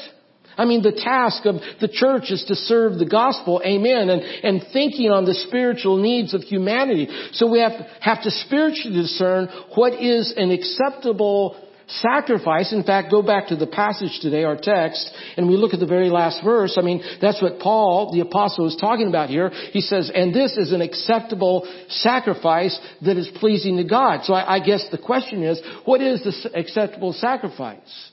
I 0.56 0.64
mean, 0.64 0.82
the 0.82 0.92
task 0.92 1.44
of 1.46 1.56
the 1.80 1.88
church 1.88 2.30
is 2.30 2.44
to 2.48 2.54
serve 2.54 2.98
the 2.98 3.06
gospel, 3.06 3.60
amen, 3.64 4.10
and, 4.10 4.22
and 4.22 4.66
thinking 4.72 5.10
on 5.10 5.24
the 5.24 5.34
spiritual 5.34 5.96
needs 5.96 6.34
of 6.34 6.42
humanity. 6.42 7.08
So 7.32 7.50
we 7.50 7.60
have, 7.60 7.72
have 8.00 8.22
to 8.22 8.30
spiritually 8.30 9.02
discern 9.02 9.48
what 9.74 9.94
is 9.94 10.32
an 10.36 10.50
acceptable 10.50 11.56
sacrifice. 11.86 12.72
In 12.72 12.82
fact, 12.82 13.10
go 13.10 13.22
back 13.22 13.48
to 13.48 13.56
the 13.56 13.66
passage 13.66 14.18
today, 14.22 14.44
our 14.44 14.56
text, 14.56 15.10
and 15.36 15.48
we 15.48 15.56
look 15.56 15.74
at 15.74 15.80
the 15.80 15.86
very 15.86 16.08
last 16.08 16.42
verse. 16.42 16.76
I 16.78 16.82
mean, 16.82 17.02
that's 17.20 17.42
what 17.42 17.58
Paul, 17.58 18.12
the 18.12 18.20
apostle, 18.20 18.66
is 18.66 18.76
talking 18.80 19.08
about 19.08 19.28
here. 19.28 19.50
He 19.50 19.80
says, 19.80 20.10
and 20.14 20.34
this 20.34 20.56
is 20.56 20.72
an 20.72 20.80
acceptable 20.80 21.68
sacrifice 21.88 22.78
that 23.02 23.16
is 23.16 23.28
pleasing 23.36 23.76
to 23.76 23.84
God. 23.84 24.24
So 24.24 24.34
I, 24.34 24.56
I 24.56 24.60
guess 24.60 24.86
the 24.90 24.98
question 24.98 25.42
is, 25.42 25.60
what 25.84 26.00
is 26.00 26.22
the 26.22 26.58
acceptable 26.58 27.12
sacrifice? 27.12 28.10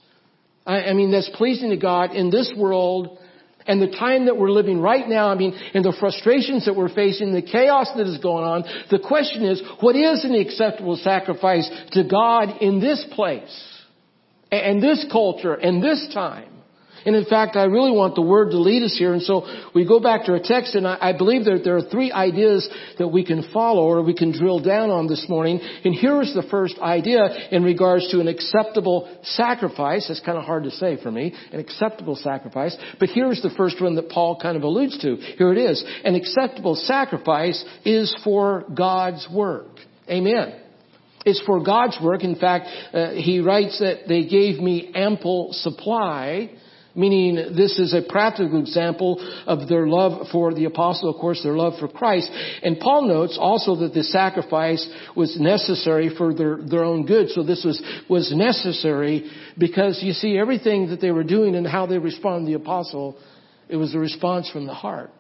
I, 0.65 0.83
I 0.83 0.93
mean, 0.93 1.11
that's 1.11 1.29
pleasing 1.35 1.69
to 1.71 1.77
God 1.77 2.11
in 2.11 2.29
this 2.29 2.51
world 2.55 3.17
and 3.67 3.81
the 3.81 3.95
time 3.95 4.25
that 4.25 4.37
we're 4.37 4.51
living 4.51 4.81
right 4.81 5.07
now, 5.07 5.29
I 5.29 5.35
mean, 5.35 5.53
and 5.73 5.85
the 5.85 5.95
frustrations 5.99 6.65
that 6.65 6.75
we're 6.75 6.93
facing, 6.93 7.33
the 7.33 7.41
chaos 7.41 7.89
that 7.95 8.07
is 8.07 8.17
going 8.17 8.43
on, 8.43 8.63
the 8.89 8.99
question 8.99 9.45
is, 9.45 9.61
what 9.79 9.95
is 9.95 10.25
an 10.25 10.35
acceptable 10.35 10.97
sacrifice 10.97 11.69
to 11.91 12.03
God 12.03 12.61
in 12.61 12.79
this 12.79 13.05
place, 13.11 13.67
and 14.51 14.81
this 14.81 15.05
culture, 15.11 15.53
and 15.53 15.83
this 15.83 16.09
time? 16.13 16.50
And 17.05 17.15
in 17.15 17.25
fact, 17.25 17.55
I 17.55 17.63
really 17.65 17.91
want 17.91 18.15
the 18.15 18.21
Word 18.21 18.51
to 18.51 18.57
lead 18.57 18.83
us 18.83 18.95
here. 18.97 19.13
And 19.13 19.21
so 19.21 19.45
we 19.73 19.85
go 19.85 19.99
back 19.99 20.25
to 20.25 20.33
our 20.33 20.41
text 20.43 20.75
and 20.75 20.87
I, 20.87 20.97
I 21.01 21.17
believe 21.17 21.45
that 21.45 21.61
there 21.63 21.77
are 21.77 21.81
three 21.81 22.11
ideas 22.11 22.67
that 22.97 23.07
we 23.07 23.25
can 23.25 23.49
follow 23.53 23.83
or 23.83 24.01
we 24.03 24.13
can 24.13 24.31
drill 24.31 24.59
down 24.59 24.89
on 24.89 25.07
this 25.07 25.25
morning. 25.27 25.59
And 25.83 25.93
here 25.93 26.21
is 26.21 26.33
the 26.33 26.47
first 26.49 26.77
idea 26.79 27.23
in 27.51 27.63
regards 27.63 28.09
to 28.11 28.19
an 28.19 28.27
acceptable 28.27 29.09
sacrifice. 29.23 30.07
That's 30.07 30.21
kind 30.21 30.37
of 30.37 30.43
hard 30.43 30.63
to 30.65 30.71
say 30.71 31.01
for 31.01 31.11
me. 31.11 31.33
An 31.51 31.59
acceptable 31.59 32.15
sacrifice. 32.15 32.75
But 32.99 33.09
here's 33.09 33.41
the 33.41 33.53
first 33.57 33.81
one 33.81 33.95
that 33.95 34.09
Paul 34.09 34.39
kind 34.41 34.57
of 34.57 34.63
alludes 34.63 34.97
to. 34.99 35.15
Here 35.15 35.51
it 35.51 35.57
is. 35.57 35.83
An 36.03 36.15
acceptable 36.15 36.75
sacrifice 36.75 37.63
is 37.85 38.15
for 38.23 38.65
God's 38.75 39.27
work. 39.33 39.67
Amen. 40.09 40.61
It's 41.25 41.41
for 41.45 41.63
God's 41.63 41.97
work. 42.01 42.23
In 42.23 42.35
fact, 42.35 42.67
uh, 42.93 43.11
he 43.11 43.39
writes 43.39 43.79
that 43.79 44.07
they 44.07 44.25
gave 44.25 44.59
me 44.59 44.91
ample 44.95 45.49
supply 45.53 46.51
Meaning 46.93 47.55
this 47.55 47.79
is 47.79 47.93
a 47.93 48.01
practical 48.01 48.59
example 48.59 49.17
of 49.47 49.69
their 49.69 49.87
love 49.87 50.27
for 50.29 50.53
the 50.53 50.65
apostle, 50.65 51.09
of 51.09 51.21
course, 51.21 51.41
their 51.41 51.55
love 51.55 51.79
for 51.79 51.87
Christ. 51.87 52.29
And 52.63 52.79
Paul 52.79 53.07
notes 53.07 53.37
also 53.39 53.77
that 53.77 53.93
the 53.93 54.03
sacrifice 54.03 54.85
was 55.15 55.39
necessary 55.39 56.13
for 56.15 56.33
their, 56.33 56.57
their 56.57 56.83
own 56.83 57.05
good. 57.05 57.29
So 57.29 57.43
this 57.43 57.63
was, 57.63 57.81
was 58.09 58.33
necessary 58.35 59.31
because 59.57 60.03
you 60.03 60.11
see 60.11 60.37
everything 60.37 60.89
that 60.89 60.99
they 60.99 61.11
were 61.11 61.23
doing 61.23 61.55
and 61.55 61.65
how 61.65 61.85
they 61.85 61.97
responded 61.97 62.47
to 62.47 62.57
the 62.57 62.61
apostle, 62.61 63.17
it 63.69 63.77
was 63.77 63.95
a 63.95 63.99
response 63.99 64.49
from 64.49 64.65
the 64.65 64.73
heart. 64.73 65.11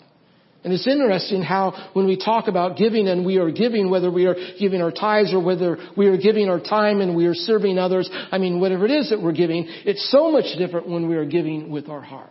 And 0.63 0.71
it's 0.71 0.87
interesting 0.87 1.41
how 1.41 1.89
when 1.93 2.05
we 2.05 2.17
talk 2.17 2.47
about 2.47 2.77
giving 2.77 3.07
and 3.07 3.25
we 3.25 3.37
are 3.37 3.49
giving, 3.49 3.89
whether 3.89 4.11
we 4.11 4.27
are 4.27 4.35
giving 4.59 4.81
our 4.81 4.91
tithes 4.91 5.33
or 5.33 5.43
whether 5.43 5.77
we 5.97 6.07
are 6.07 6.17
giving 6.17 6.49
our 6.49 6.59
time 6.59 7.01
and 7.01 7.15
we 7.15 7.25
are 7.25 7.33
serving 7.33 7.79
others, 7.79 8.07
I 8.31 8.37
mean, 8.37 8.59
whatever 8.59 8.85
it 8.85 8.91
is 8.91 9.09
that 9.09 9.21
we're 9.21 9.31
giving, 9.31 9.65
it's 9.67 10.11
so 10.11 10.31
much 10.31 10.55
different 10.59 10.87
when 10.87 11.09
we 11.09 11.15
are 11.15 11.25
giving 11.25 11.71
with 11.71 11.89
our 11.89 12.01
heart. 12.01 12.29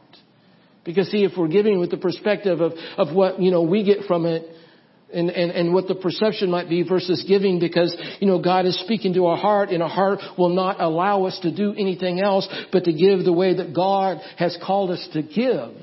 Because 0.85 1.11
see, 1.11 1.25
if 1.25 1.33
we're 1.37 1.49
giving 1.49 1.81
with 1.81 1.91
the 1.91 1.97
perspective 1.97 2.61
of, 2.61 2.73
of 2.97 3.15
what, 3.15 3.41
you 3.41 3.51
know, 3.51 3.63
we 3.63 3.85
get 3.85 4.07
from 4.07 4.27
it, 4.27 4.57
and, 5.13 5.29
and, 5.31 5.51
and 5.51 5.75
what 5.75 5.89
the 5.89 5.95
perception 5.97 6.53
might 6.53 6.69
be 6.69 6.83
versus 6.83 7.25
giving 7.27 7.59
because, 7.59 7.97
you 8.21 8.29
know, 8.29 8.41
God 8.41 8.65
is 8.65 8.79
speaking 8.81 9.15
to 9.15 9.27
our 9.27 9.37
heart 9.37 9.71
and 9.71 9.83
our 9.83 9.89
heart 9.89 10.21
will 10.39 10.51
not 10.51 10.81
allow 10.81 11.25
us 11.25 11.37
to 11.43 11.55
do 11.55 11.73
anything 11.73 12.21
else 12.21 12.49
but 12.71 12.85
to 12.85 12.93
give 12.93 13.25
the 13.25 13.33
way 13.33 13.57
that 13.57 13.75
God 13.75 14.19
has 14.37 14.57
called 14.65 14.91
us 14.91 15.09
to 15.15 15.23
give. 15.23 15.75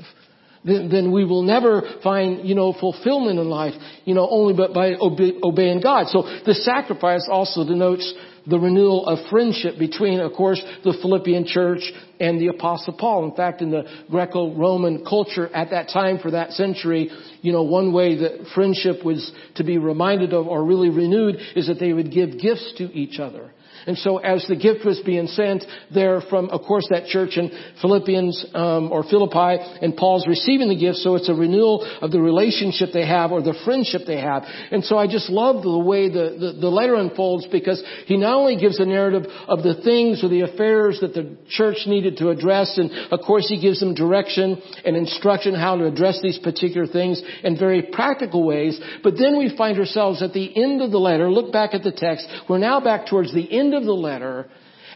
Then, 0.68 0.90
then 0.90 1.12
we 1.14 1.24
will 1.24 1.44
never 1.44 1.82
find, 2.04 2.46
you 2.48 2.54
know, 2.54 2.74
fulfillment 2.74 3.40
in 3.40 3.50
life, 3.50 3.74
you 4.04 4.14
know, 4.14 4.28
only 4.30 4.54
but 4.54 4.74
by 4.74 4.96
obe- 4.96 5.42
obeying 5.42 5.80
God. 5.82 6.08
So 6.08 6.24
the 6.46 6.54
sacrifice 6.54 7.28
also 7.32 7.66
denotes 7.66 8.14
the 8.46 8.60
renewal 8.60 9.06
of 9.08 9.30
friendship 9.30 9.78
between, 9.80 10.20
of 10.20 10.34
course, 10.34 10.62
the 10.84 10.98
Philippian 11.02 11.46
church 11.46 11.82
and 12.20 12.40
the 12.40 12.48
apostle 12.48 12.94
Paul. 12.98 13.30
In 13.30 13.36
fact, 13.36 13.62
in 13.62 13.72
the 13.72 13.84
Greco-Roman 14.10 15.06
culture 15.06 15.54
at 15.54 15.70
that 15.72 15.90
time 15.90 16.20
for 16.20 16.32
that 16.32 16.52
century, 16.52 17.10
you 17.42 17.52
know, 17.52 17.64
one 17.64 17.94
way 17.94 18.18
that 18.18 18.48
friendship 18.54 19.04
was 19.06 19.32
to 19.56 19.64
be 19.64 19.78
reminded 19.78 20.34
of 20.34 20.48
or 20.48 20.64
really 20.64 20.90
renewed 20.90 21.36
is 21.56 21.68
that 21.68 21.80
they 21.80 21.94
would 21.94 22.12
give 22.12 22.40
gifts 22.40 22.74
to 22.78 22.86
each 22.94 23.20
other. 23.20 23.52
And 23.86 23.98
so 23.98 24.18
as 24.18 24.46
the 24.48 24.56
gift 24.56 24.86
was 24.86 25.00
being 25.06 25.28
sent 25.28 25.64
there 25.94 26.22
from, 26.22 26.50
of 26.50 26.62
course, 26.62 26.88
that 26.90 27.08
church 27.08 27.38
in 27.38 27.52
Philippians 27.82 28.46
um, 28.54 28.92
or 28.92 29.04
Philippi, 29.04 29.64
and 29.82 29.96
Paul's 29.96 30.26
receiving 30.28 30.70
the 30.70 30.76
gift, 30.76 30.98
so 30.98 31.16
it's 31.16 31.30
a 31.30 31.34
renewal 31.34 31.86
of 32.02 32.12
the 32.12 32.22
relationship 32.22 32.90
they 32.94 33.06
have 33.06 33.32
or 33.32 33.42
the 33.42 33.58
friendship 33.66 34.02
they 34.08 34.20
have. 34.20 34.44
And 34.72 34.84
so 34.84 34.98
I 34.98 35.08
just 35.08 35.30
love 35.30 35.64
the 35.64 35.78
way 35.78 36.10
the, 36.10 36.36
the, 36.40 36.58
the 36.62 36.70
letter 36.70 36.96
unfolds 36.96 37.48
because 37.52 37.84
he 38.06 38.18
not 38.18 38.36
only 38.36 38.58
gives 38.58 38.80
a 38.80 38.86
narrative 38.86 39.26
of 39.48 39.64
the 39.64 39.82
things 39.84 40.24
or 40.24 40.30
the 40.30 40.42
affairs 40.42 41.00
that 41.02 41.14
the 41.14 41.38
church 41.50 41.78
needed 41.86 42.18
to 42.18 42.30
address, 42.30 42.78
and 42.78 42.92
of 43.12 43.20
course 43.26 43.48
he 43.48 43.62
gives 43.62 43.80
them 43.80 43.94
direction 43.94 44.62
and 44.86 44.96
instruction 44.96 45.54
how 45.54 45.76
to 45.76 45.86
address 45.86 46.20
these 46.22 46.40
particular 46.40 46.88
things 46.88 47.22
in 47.44 47.58
very 47.58 47.82
practical 47.92 48.46
ways, 48.46 48.80
but 49.04 49.18
then 49.18 49.38
we 49.38 49.56
find 49.56 49.78
ourselves 49.78 50.22
at 50.22 50.34
the 50.34 50.56
end 50.62 50.82
of 50.82 50.92
the 50.92 50.98
letter, 50.98 51.30
look 51.30 51.52
back 51.52 51.74
at 51.74 51.84
the 51.84 51.92
text, 51.92 52.28
we're 52.50 52.58
now 52.58 52.80
back 52.80 53.08
towards 53.08 53.34
the 53.34 53.52
end 53.52 53.74
of 53.78 53.86
the 53.86 53.94
letter. 53.94 54.48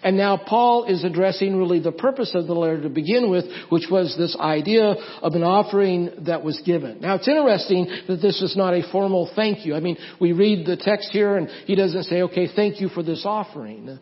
And 0.03 0.17
now 0.17 0.35
Paul 0.35 0.85
is 0.85 1.03
addressing 1.03 1.55
really 1.55 1.79
the 1.79 1.91
purpose 1.91 2.31
of 2.33 2.47
the 2.47 2.53
letter 2.53 2.81
to 2.81 2.89
begin 2.89 3.29
with, 3.29 3.45
which 3.69 3.85
was 3.89 4.15
this 4.17 4.35
idea 4.39 4.95
of 5.21 5.33
an 5.33 5.43
offering 5.43 6.09
that 6.25 6.43
was 6.43 6.59
given. 6.65 7.01
Now 7.01 7.15
it's 7.15 7.27
interesting 7.27 7.87
that 8.07 8.21
this 8.21 8.41
is 8.41 8.57
not 8.57 8.73
a 8.73 8.81
formal 8.91 9.31
thank 9.35 9.65
you. 9.65 9.75
I 9.75 9.79
mean, 9.79 9.97
we 10.19 10.31
read 10.31 10.65
the 10.65 10.77
text 10.77 11.09
here 11.11 11.37
and 11.37 11.47
he 11.65 11.75
doesn't 11.75 12.05
say, 12.05 12.23
okay, 12.23 12.47
thank 12.55 12.81
you 12.81 12.89
for 12.89 13.03
this 13.03 13.23
offering. 13.25 13.99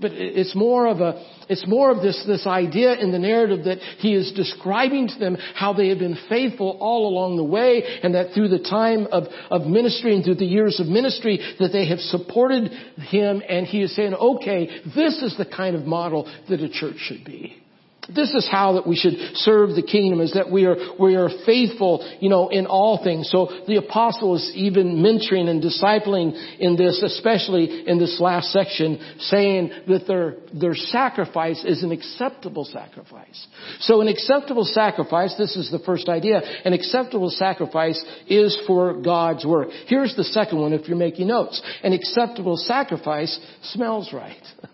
But 0.00 0.12
it's 0.12 0.54
more 0.56 0.88
of 0.88 1.00
a, 1.00 1.24
it's 1.48 1.66
more 1.66 1.90
of 1.90 2.02
this, 2.02 2.22
this 2.26 2.46
idea 2.46 2.94
in 2.94 3.12
the 3.12 3.18
narrative 3.18 3.64
that 3.66 3.78
he 3.78 4.14
is 4.14 4.32
describing 4.32 5.08
to 5.08 5.18
them 5.18 5.36
how 5.54 5.72
they 5.72 5.88
have 5.88 5.98
been 5.98 6.18
faithful 6.28 6.76
all 6.80 7.08
along 7.08 7.36
the 7.36 7.44
way 7.44 7.82
and 8.02 8.14
that 8.14 8.34
through 8.34 8.48
the 8.48 8.58
time 8.58 9.06
of, 9.12 9.24
of 9.50 9.66
ministry 9.66 10.14
and 10.14 10.24
through 10.24 10.34
the 10.36 10.44
years 10.44 10.80
of 10.80 10.86
ministry 10.86 11.38
that 11.60 11.70
they 11.72 11.86
have 11.88 12.00
supported 12.00 12.72
him 13.08 13.42
and 13.48 13.66
he 13.66 13.82
is 13.82 13.94
saying, 13.94 14.14
okay, 14.14 14.66
this 14.96 15.22
is 15.22 15.36
the 15.38 15.46
kind 15.46 15.76
of 15.76 15.84
model 15.84 16.30
that 16.48 16.60
a 16.60 16.68
church 16.68 16.96
should 16.98 17.24
be. 17.24 17.63
This 18.08 18.34
is 18.34 18.48
how 18.50 18.74
that 18.74 18.86
we 18.86 18.96
should 18.96 19.14
serve 19.36 19.70
the 19.74 19.82
kingdom 19.82 20.20
is 20.20 20.32
that 20.34 20.50
we 20.50 20.66
are, 20.66 20.76
we 20.98 21.16
are 21.16 21.30
faithful, 21.46 22.06
you 22.20 22.28
know, 22.28 22.48
in 22.48 22.66
all 22.66 23.02
things. 23.02 23.30
So 23.30 23.48
the 23.66 23.76
apostle 23.76 24.36
is 24.36 24.52
even 24.54 24.96
mentoring 24.96 25.48
and 25.48 25.62
discipling 25.62 26.34
in 26.58 26.76
this, 26.76 27.02
especially 27.02 27.86
in 27.86 27.98
this 27.98 28.20
last 28.20 28.52
section, 28.52 29.00
saying 29.20 29.70
that 29.88 30.06
their, 30.06 30.36
their 30.52 30.74
sacrifice 30.74 31.64
is 31.64 31.82
an 31.82 31.92
acceptable 31.92 32.64
sacrifice. 32.64 33.46
So 33.80 34.00
an 34.00 34.08
acceptable 34.08 34.64
sacrifice, 34.64 35.34
this 35.38 35.56
is 35.56 35.70
the 35.70 35.78
first 35.78 36.08
idea, 36.08 36.40
an 36.64 36.72
acceptable 36.72 37.30
sacrifice 37.30 38.02
is 38.28 38.58
for 38.66 39.00
God's 39.00 39.44
work. 39.46 39.68
Here's 39.86 40.14
the 40.14 40.24
second 40.24 40.60
one 40.60 40.72
if 40.72 40.88
you're 40.88 40.96
making 40.96 41.28
notes. 41.28 41.60
An 41.82 41.92
acceptable 41.92 42.56
sacrifice 42.56 43.38
smells 43.62 44.12
right. 44.12 44.42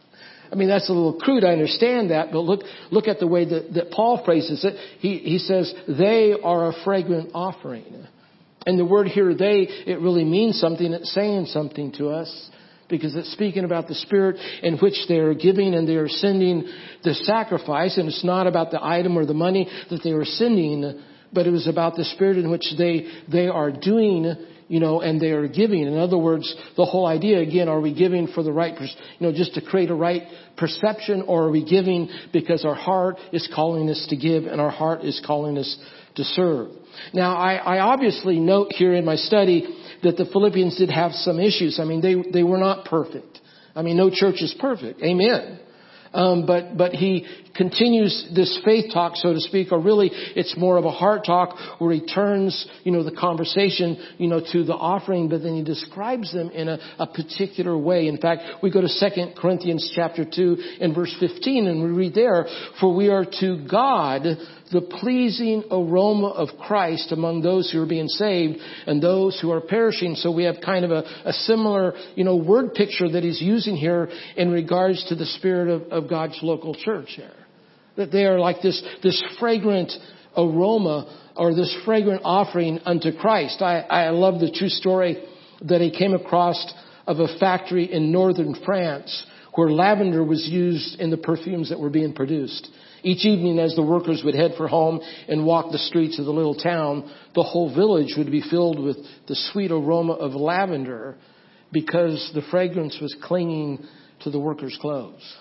I 0.52 0.57
mean, 0.57 0.69
that's 0.69 0.88
a 0.88 0.92
little 0.92 1.19
crude. 1.19 1.45
I 1.45 1.52
understand 1.52 2.11
that, 2.11 2.33
but 2.33 2.40
look, 2.40 2.62
look 2.90 3.07
at 3.07 3.21
the 3.21 3.26
way 3.26 3.45
that, 3.45 3.75
that 3.75 3.90
Paul 3.92 4.23
phrases 4.25 4.64
it. 4.64 4.75
He, 4.99 5.19
he 5.19 5.38
says, 5.38 5.73
they 5.87 6.35
are 6.42 6.71
a 6.71 6.85
fragrant 6.85 7.30
offering. 7.35 8.07
And 8.66 8.78
the 8.78 8.85
word 8.85 9.07
here, 9.07 9.35
they, 9.35 9.66
it 9.87 10.00
really 10.00 10.25
means 10.25 10.61
something. 10.61 10.92
It's 10.92 11.14
saying 11.14 11.47
something 11.47 11.92
to 11.92 12.09
us 12.09 12.50
because 12.88 13.14
it's 13.14 13.33
speaking 13.33 13.64
about 13.64 13.87
the 13.87 13.95
spirit 13.95 14.37
in 14.62 14.76
which 14.78 15.07
they 15.09 15.19
are 15.19 15.35
giving 15.35 15.75
and 15.75 15.88
they 15.88 15.95
are 15.95 16.09
sending 16.09 16.69
the 17.04 17.14
sacrifice. 17.14 17.97
And 17.97 18.09
it's 18.09 18.25
not 18.25 18.47
about 18.47 18.73
the 18.73 18.85
item 18.85 19.16
or 19.16 19.25
the 19.25 19.35
money 19.35 19.69
that 19.88 20.00
they 20.02 20.11
are 20.11 20.25
sending, 20.25 21.00
but 21.33 21.47
it 21.47 21.50
was 21.50 21.69
about 21.69 21.95
the 21.95 22.04
spirit 22.04 22.38
in 22.38 22.50
which 22.50 22.66
they, 22.76 23.07
they 23.30 23.47
are 23.47 23.71
doing 23.71 24.35
you 24.71 24.79
know, 24.79 25.00
and 25.00 25.21
they 25.21 25.33
are 25.33 25.49
giving. 25.49 25.83
In 25.83 25.99
other 25.99 26.17
words, 26.17 26.55
the 26.77 26.85
whole 26.85 27.05
idea 27.05 27.41
again, 27.41 27.69
are 27.69 27.81
we 27.81 27.93
giving 27.93 28.29
for 28.29 28.45
the 28.45 28.53
right, 28.53 28.73
you 28.81 28.87
know, 29.19 29.33
just 29.33 29.55
to 29.55 29.61
create 29.61 29.91
a 29.91 29.95
right 29.97 30.23
perception 30.57 31.23
or 31.23 31.47
are 31.47 31.50
we 31.50 31.69
giving 31.69 32.09
because 32.33 32.65
our 32.65 32.77
heart 32.77 33.17
is 33.33 33.50
calling 33.53 33.91
us 33.91 34.07
to 34.11 34.17
give 34.17 34.45
and 34.45 34.61
our 34.61 34.71
heart 34.71 35.05
is 35.05 35.21
calling 35.27 35.59
us 35.59 35.77
to 36.15 36.23
serve? 36.23 36.69
Now, 37.12 37.37
I, 37.37 37.55
I 37.55 37.79
obviously 37.81 38.39
note 38.39 38.71
here 38.71 38.95
in 38.95 39.05
my 39.05 39.17
study 39.17 39.67
that 40.05 40.17
the 40.17 40.27
Philippians 40.27 40.79
did 40.79 40.91
have 40.91 41.12
some 41.15 41.41
issues. 41.41 41.81
I 41.81 41.85
mean, 41.85 42.00
they, 42.00 42.31
they 42.31 42.45
were 42.45 42.59
not 42.59 42.85
perfect. 42.85 43.41
I 43.75 43.83
mean, 43.83 43.97
no 43.97 44.09
church 44.09 44.41
is 44.41 44.55
perfect. 44.61 45.03
Amen. 45.03 45.59
Um, 46.12 46.45
but 46.45 46.76
but 46.76 46.93
he 46.93 47.26
continues 47.55 48.29
this 48.35 48.61
faith 48.64 48.93
talk, 48.93 49.12
so 49.17 49.33
to 49.33 49.40
speak, 49.40 49.71
or 49.71 49.81
really 49.81 50.11
it's 50.12 50.57
more 50.57 50.76
of 50.76 50.85
a 50.85 50.90
heart 50.90 51.25
talk 51.25 51.57
where 51.79 51.93
he 51.93 52.05
turns, 52.05 52.67
you 52.85 52.90
know, 52.90 53.05
the 53.05 53.14
conversation, 53.14 53.97
you 54.19 54.29
know, 54.29 54.40
to 54.52 54.64
the 54.64 54.75
offering, 54.75 55.29
but 55.29 55.43
then 55.43 55.55
he 55.55 55.62
describes 55.62 56.33
them 56.33 56.50
in 56.50 56.69
a, 56.69 56.79
a 56.99 57.07
particular 57.07 57.76
way. 57.79 58.09
In 58.09 58.19
fact, 58.19 58.43
we 58.62 58.71
go 58.71 58.81
to 58.81 58.88
Second 58.88 59.37
Corinthians 59.37 59.93
chapter 59.95 60.25
2 60.25 60.57
and 60.81 60.95
verse 60.95 61.14
15 61.21 61.67
and 61.67 61.83
we 61.83 61.90
read 61.90 62.14
there, 62.14 62.47
for 62.81 62.95
we 62.95 63.09
are 63.09 63.25
to 63.40 63.67
God 63.71 64.23
the 64.73 64.81
pleasing 64.81 65.65
aroma 65.71 66.29
of 66.29 66.49
Christ 66.61 67.12
among 67.12 67.43
those 67.43 67.71
who 67.71 67.83
are 67.83 67.87
being 67.87 68.09
saved 68.09 68.59
and 68.87 69.03
those 69.03 69.39
who 69.41 69.50
are 69.50 69.61
perishing. 69.61 70.15
So 70.15 70.31
we 70.31 70.45
have 70.45 70.57
kind 70.65 70.85
of 70.85 70.91
a, 70.91 71.03
a 71.25 71.33
similar, 71.33 71.95
you 72.15 72.25
know, 72.25 72.37
word 72.37 72.75
picture 72.75 73.11
that 73.11 73.25
he's 73.25 73.41
using 73.41 73.77
here 73.77 74.09
in 74.37 74.50
regards 74.50 75.05
to 75.09 75.15
the 75.15 75.27
spirit 75.27 75.69
of, 75.69 75.83
of 75.91 76.11
God's 76.11 76.39
local 76.43 76.75
church 76.75 77.09
here. 77.17 77.33
That 77.97 78.12
they 78.12 78.25
are 78.25 78.39
like 78.39 78.62
this, 78.62 78.81
this 79.03 79.23
fragrant 79.39 79.93
aroma 80.37 81.33
or 81.37 81.55
this 81.55 81.77
fragrant 81.85 82.23
offering 82.25 82.79
unto 82.85 83.17
Christ. 83.17 83.62
I, 83.62 83.81
I 83.81 84.11
love 84.11 84.41
the 84.41 84.53
true 84.53 84.69
story 84.69 85.23
that 85.62 85.81
he 85.81 85.91
came 85.91 86.15
across 86.15 86.73
of 87.07 87.19
a 87.19 87.39
factory 87.39 87.93
in 87.93 88.12
northern 88.12 88.55
France 88.65 89.27
where 89.54 89.71
lavender 89.71 90.23
was 90.23 90.47
used 90.49 91.00
in 91.00 91.11
the 91.11 91.16
perfumes 91.16 91.71
that 91.71 91.80
were 91.80 91.90
being 91.90 92.12
produced. 92.12 92.69
Each 93.02 93.25
evening 93.25 93.59
as 93.59 93.75
the 93.75 93.83
workers 93.83 94.23
would 94.25 94.35
head 94.35 94.52
for 94.57 94.69
home 94.69 95.00
and 95.28 95.47
walk 95.47 95.73
the 95.73 95.78
streets 95.78 96.19
of 96.19 96.26
the 96.26 96.33
little 96.33 96.54
town, 96.54 97.11
the 97.35 97.42
whole 97.42 97.75
village 97.75 98.14
would 98.16 98.30
be 98.30 98.42
filled 98.42 98.78
with 98.78 98.97
the 99.26 99.37
sweet 99.52 99.71
aroma 99.71 100.12
of 100.12 100.33
lavender 100.33 101.16
because 101.73 102.30
the 102.35 102.42
fragrance 102.50 102.99
was 103.00 103.14
clinging 103.23 103.87
to 104.23 104.30
the 104.30 104.38
workers' 104.38 104.76
clothes. 104.80 105.37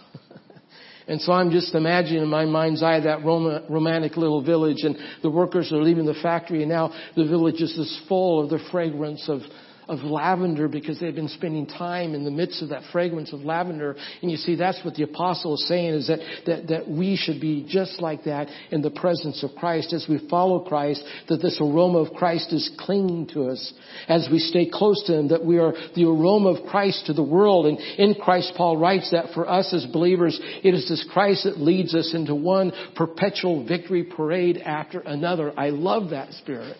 and 1.07 1.19
so 1.21 1.33
I'm 1.33 1.51
just 1.51 1.75
imagining 1.75 2.23
in 2.23 2.29
my 2.29 2.45
mind's 2.45 2.81
eye 2.81 2.99
that 3.01 3.25
romantic 3.25 4.15
little 4.15 4.43
village 4.43 4.83
and 4.83 4.95
the 5.21 5.29
workers 5.29 5.71
are 5.73 5.81
leaving 5.81 6.05
the 6.05 6.17
factory 6.21 6.61
and 6.61 6.71
now 6.71 6.93
the 7.15 7.25
village 7.25 7.61
is 7.61 7.73
just 7.75 8.07
full 8.07 8.43
of 8.43 8.49
the 8.49 8.59
fragrance 8.71 9.27
of 9.27 9.41
of 9.89 10.03
lavender 10.03 10.67
because 10.67 10.99
they've 10.99 11.15
been 11.15 11.27
spending 11.27 11.65
time 11.65 12.13
in 12.13 12.23
the 12.23 12.31
midst 12.31 12.61
of 12.61 12.69
that 12.69 12.83
fragrance 12.91 13.33
of 13.33 13.41
lavender. 13.41 13.95
And 14.21 14.29
you 14.29 14.37
see, 14.37 14.55
that's 14.55 14.79
what 14.85 14.93
the 14.93 15.03
apostle 15.03 15.55
is 15.55 15.67
saying 15.67 15.95
is 15.95 16.07
that, 16.07 16.19
that, 16.45 16.67
that 16.67 16.87
we 16.87 17.15
should 17.15 17.41
be 17.41 17.65
just 17.67 17.99
like 17.99 18.23
that 18.25 18.47
in 18.71 18.81
the 18.81 18.91
presence 18.91 19.43
of 19.43 19.51
Christ 19.57 19.91
as 19.91 20.05
we 20.07 20.25
follow 20.29 20.59
Christ, 20.59 21.03
that 21.27 21.41
this 21.41 21.57
aroma 21.59 21.99
of 21.99 22.13
Christ 22.13 22.53
is 22.53 22.71
clinging 22.79 23.27
to 23.33 23.47
us 23.47 23.73
as 24.07 24.29
we 24.31 24.37
stay 24.37 24.69
close 24.71 25.03
to 25.07 25.17
Him, 25.17 25.29
that 25.29 25.43
we 25.43 25.57
are 25.57 25.73
the 25.95 26.05
aroma 26.05 26.49
of 26.49 26.67
Christ 26.67 27.07
to 27.07 27.13
the 27.13 27.23
world. 27.23 27.65
And 27.65 27.79
in 27.97 28.13
Christ, 28.13 28.53
Paul 28.55 28.77
writes 28.77 29.09
that 29.11 29.33
for 29.33 29.49
us 29.49 29.73
as 29.73 29.85
believers, 29.87 30.39
it 30.63 30.73
is 30.75 30.87
this 30.87 31.05
Christ 31.11 31.45
that 31.45 31.59
leads 31.59 31.95
us 31.95 32.13
into 32.13 32.35
one 32.35 32.71
perpetual 32.95 33.65
victory 33.65 34.03
parade 34.03 34.57
after 34.57 34.99
another. 34.99 35.51
I 35.59 35.69
love 35.69 36.11
that 36.11 36.33
spirit 36.33 36.77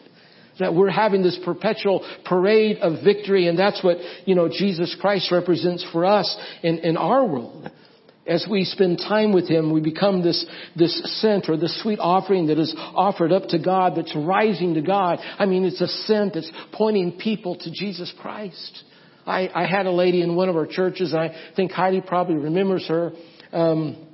that 0.60 0.74
we're 0.74 0.90
having 0.90 1.24
this 1.24 1.40
perpetual 1.44 2.06
parade 2.26 2.78
of 2.78 3.04
victory, 3.04 3.48
and 3.48 3.58
that's 3.58 3.84
what, 3.84 3.98
you 4.26 4.36
know, 4.36 4.50
Jesus 4.50 4.96
Christ 5.00 5.32
represents 5.32 5.86
for 5.92 6.06
us 6.06 6.38
in, 6.64 6.80
in 6.80 6.98
our 6.98 7.26
world. 7.26 7.72
As 8.28 8.46
we 8.50 8.64
spend 8.64 9.00
time 9.00 9.34
with 9.34 9.48
Him, 9.50 9.74
we 9.74 9.82
become 9.82 10.22
this, 10.22 10.46
this 10.76 11.20
scent 11.20 11.50
or 11.50 11.58
this 11.58 11.82
sweet 11.82 11.98
offering 12.00 12.48
that 12.48 12.60
is 12.60 12.76
offered 12.78 13.32
up 13.32 13.48
to 13.50 13.60
God, 13.60 13.94
that's 13.96 14.16
rising 14.16 14.76
to 14.76 14.82
God. 14.82 15.20
I 15.40 15.46
mean, 15.46 15.66
it's 15.66 15.82
a 15.82 15.88
scent 15.88 16.36
that's 16.36 16.52
pointing 16.72 17.14
people 17.14 17.56
to 17.58 17.72
Jesus 17.72 18.14
Christ. 18.22 18.84
I, 19.26 19.50
I 19.54 19.66
had 19.66 19.86
a 19.86 19.92
lady 19.92 20.22
in 20.22 20.36
one 20.36 20.50
of 20.50 20.56
our 20.56 20.68
churches, 20.68 21.14
I 21.14 21.36
think 21.56 21.72
Heidi 21.72 22.02
probably 22.02 22.36
remembers 22.36 22.88
her. 22.88 23.14
Um, 23.52 24.09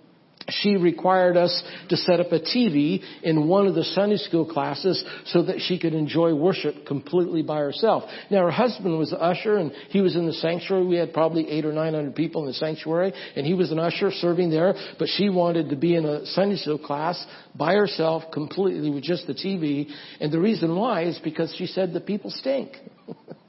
she 0.50 0.76
required 0.76 1.38
us 1.38 1.64
to 1.90 1.98
set 1.98 2.20
up 2.20 2.32
a 2.32 2.40
TV 2.40 3.02
in 3.24 3.48
one 3.48 3.68
of 3.68 3.76
the 3.76 3.84
Sunday 3.84 4.18
school 4.18 4.46
classes 4.46 5.04
so 5.26 5.44
that 5.44 5.60
she 5.60 5.80
could 5.80 5.94
enjoy 5.94 6.36
worship 6.36 6.86
completely 6.86 7.42
by 7.42 7.60
herself. 7.60 8.04
Now 8.30 8.44
her 8.44 8.52
husband 8.52 8.98
was 8.98 9.14
usher 9.14 9.58
and 9.58 9.72
he 9.90 10.02
was 10.02 10.16
in 10.16 10.26
the 10.26 10.34
sanctuary. 10.34 10.86
We 10.86 10.98
had 10.98 11.14
probably 11.14 11.50
eight 11.50 11.66
or 11.66 11.74
nine 11.74 11.94
hundred 11.94 12.16
people 12.16 12.42
in 12.42 12.48
the 12.48 12.54
sanctuary 12.54 13.14
and 13.36 13.46
he 13.46 13.54
was 13.54 13.72
an 13.72 13.80
usher 13.80 14.12
serving 14.12 14.52
there, 14.52 14.76
but 15.00 15.08
she 15.08 15.30
wanted 15.30 15.70
to 15.70 15.76
be 15.76 15.96
in 15.96 16.06
a 16.06 16.26
Sunday 16.28 16.58
school 16.58 16.78
class 16.78 17.24
by 17.56 17.74
herself 17.74 18.32
completely 18.32 18.90
with 18.90 19.04
just 19.04 19.28
the 19.28 19.34
TV. 19.34 19.88
And 20.20 20.32
the 20.32 20.40
reason 20.40 20.76
why 20.76 21.04
is 21.06 21.20
because 21.24 21.54
she 21.58 21.66
said 21.66 21.94
the 21.94 22.02
people 22.02 22.30
stink. 22.30 22.72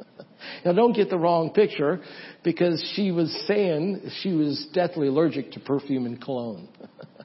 Now 0.64 0.72
don't 0.72 0.94
get 0.94 1.10
the 1.10 1.18
wrong 1.18 1.50
picture 1.50 2.00
because 2.44 2.84
she 2.94 3.10
was 3.10 3.32
saying 3.46 4.10
she 4.22 4.32
was 4.32 4.68
deathly 4.72 5.08
allergic 5.08 5.52
to 5.52 5.60
perfume 5.60 6.06
and 6.06 6.20
cologne. 6.20 6.68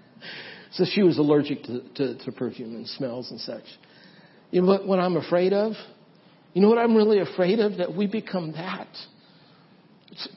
so 0.72 0.86
she 0.86 1.04
was 1.04 1.18
allergic 1.18 1.64
to, 1.64 1.82
to, 1.96 2.18
to, 2.26 2.32
perfume 2.32 2.76
and 2.76 2.88
smells 2.88 3.32
and 3.32 3.40
such. 3.40 3.64
You 4.52 4.62
know 4.62 4.68
what, 4.68 4.88
what 4.88 5.00
I'm 5.00 5.18
afraid 5.18 5.54
of? 5.54 5.74
You 6.54 6.62
know 6.62 6.70
what 6.70 6.78
I'm 6.78 6.96
really 6.96 7.20
afraid 7.20 7.60
of? 7.60 7.78
That 7.78 7.96
we 7.96 8.08
become 8.08 8.52
that 8.54 8.88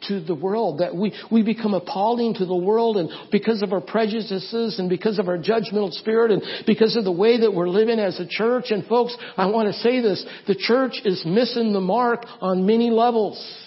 to 0.09 0.21
the 0.21 0.35
world, 0.35 0.79
that 0.81 0.95
we, 0.95 1.13
we 1.31 1.43
become 1.43 1.75
appalling 1.75 2.35
to 2.35 2.47
the 2.47 2.57
world 2.57 2.97
and 2.97 3.11
because 3.31 3.63
of 3.63 3.73
our 3.73 3.81
prejudices 3.81 4.79
and 4.79 4.89
because 4.89 5.19
of 5.19 5.29
our 5.29 5.39
judgmental 5.39 5.93
spirit 5.93 6.31
and 6.31 6.43
because 6.67 6.97
of 6.97 7.05
the 7.05 7.13
way 7.13 7.41
that 7.41 7.53
we're 7.53 7.69
living 7.69 7.99
as 7.99 8.21
a 8.21 8.27
church. 8.27 8.67
And 8.71 8.87
folks, 8.87 9.17
I 9.37 9.47
want 9.47 9.69
to 9.69 9.81
say 9.81 10.01
this, 10.01 10.25
the 10.47 10.55
church 10.55 11.01
is 11.05 11.25
missing 11.27 11.73
the 11.73 11.81
mark 11.81 12.25
on 12.41 12.67
many 12.67 12.91
levels. 12.91 13.64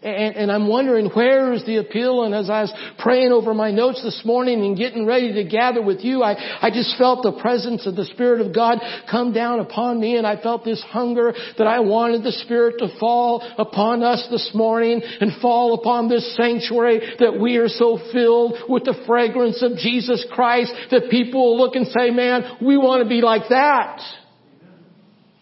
And, 0.00 0.36
and, 0.36 0.52
I'm 0.52 0.68
wondering 0.68 1.06
where 1.10 1.52
is 1.52 1.64
the 1.66 1.78
appeal? 1.78 2.22
And 2.22 2.32
as 2.32 2.48
I 2.48 2.62
was 2.62 2.72
praying 2.98 3.32
over 3.32 3.52
my 3.52 3.72
notes 3.72 4.00
this 4.04 4.22
morning 4.24 4.64
and 4.64 4.76
getting 4.76 5.04
ready 5.04 5.32
to 5.32 5.44
gather 5.44 5.82
with 5.82 6.00
you, 6.02 6.22
I, 6.22 6.34
I 6.62 6.70
just 6.70 6.96
felt 6.96 7.24
the 7.24 7.40
presence 7.40 7.84
of 7.84 7.96
the 7.96 8.04
Spirit 8.04 8.40
of 8.40 8.54
God 8.54 8.78
come 9.10 9.32
down 9.32 9.58
upon 9.58 9.98
me 9.98 10.16
and 10.16 10.24
I 10.24 10.40
felt 10.40 10.64
this 10.64 10.80
hunger 10.82 11.32
that 11.58 11.66
I 11.66 11.80
wanted 11.80 12.22
the 12.22 12.30
Spirit 12.30 12.76
to 12.78 12.96
fall 13.00 13.42
upon 13.58 14.04
us 14.04 14.24
this 14.30 14.52
morning 14.54 15.02
and 15.20 15.32
fall 15.42 15.74
upon 15.74 16.08
this 16.08 16.36
sanctuary 16.36 17.00
that 17.18 17.40
we 17.40 17.56
are 17.56 17.68
so 17.68 17.98
filled 18.12 18.54
with 18.68 18.84
the 18.84 19.02
fragrance 19.04 19.64
of 19.64 19.78
Jesus 19.78 20.24
Christ 20.30 20.72
that 20.92 21.10
people 21.10 21.40
will 21.40 21.58
look 21.58 21.74
and 21.74 21.88
say, 21.88 22.10
man, 22.10 22.58
we 22.64 22.76
want 22.76 23.02
to 23.02 23.08
be 23.08 23.20
like 23.20 23.48
that. 23.48 24.00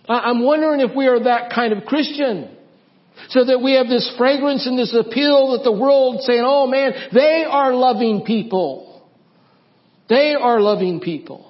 I'm 0.09 0.45
wondering 0.45 0.81
if 0.81 0.97
we 0.97 1.09
are 1.09 1.23
that 1.25 1.53
kind 1.55 1.75
of 1.75 1.85
Christian. 1.85 2.56
So 3.29 3.45
that 3.45 3.61
we 3.63 3.75
have 3.75 3.89
this 3.89 4.13
fragrance 4.19 4.67
and 4.67 4.79
this 4.79 4.95
appeal 4.95 5.53
that 5.53 5.65
the 5.65 5.73
world 5.73 6.21
saying, 6.23 6.43
oh 6.45 6.67
man, 6.67 6.93
they 7.13 7.45
are 7.49 7.75
loving 7.75 8.23
people. 8.25 9.05
They 10.09 10.35
are 10.35 10.61
loving 10.61 11.01
people. 11.01 11.47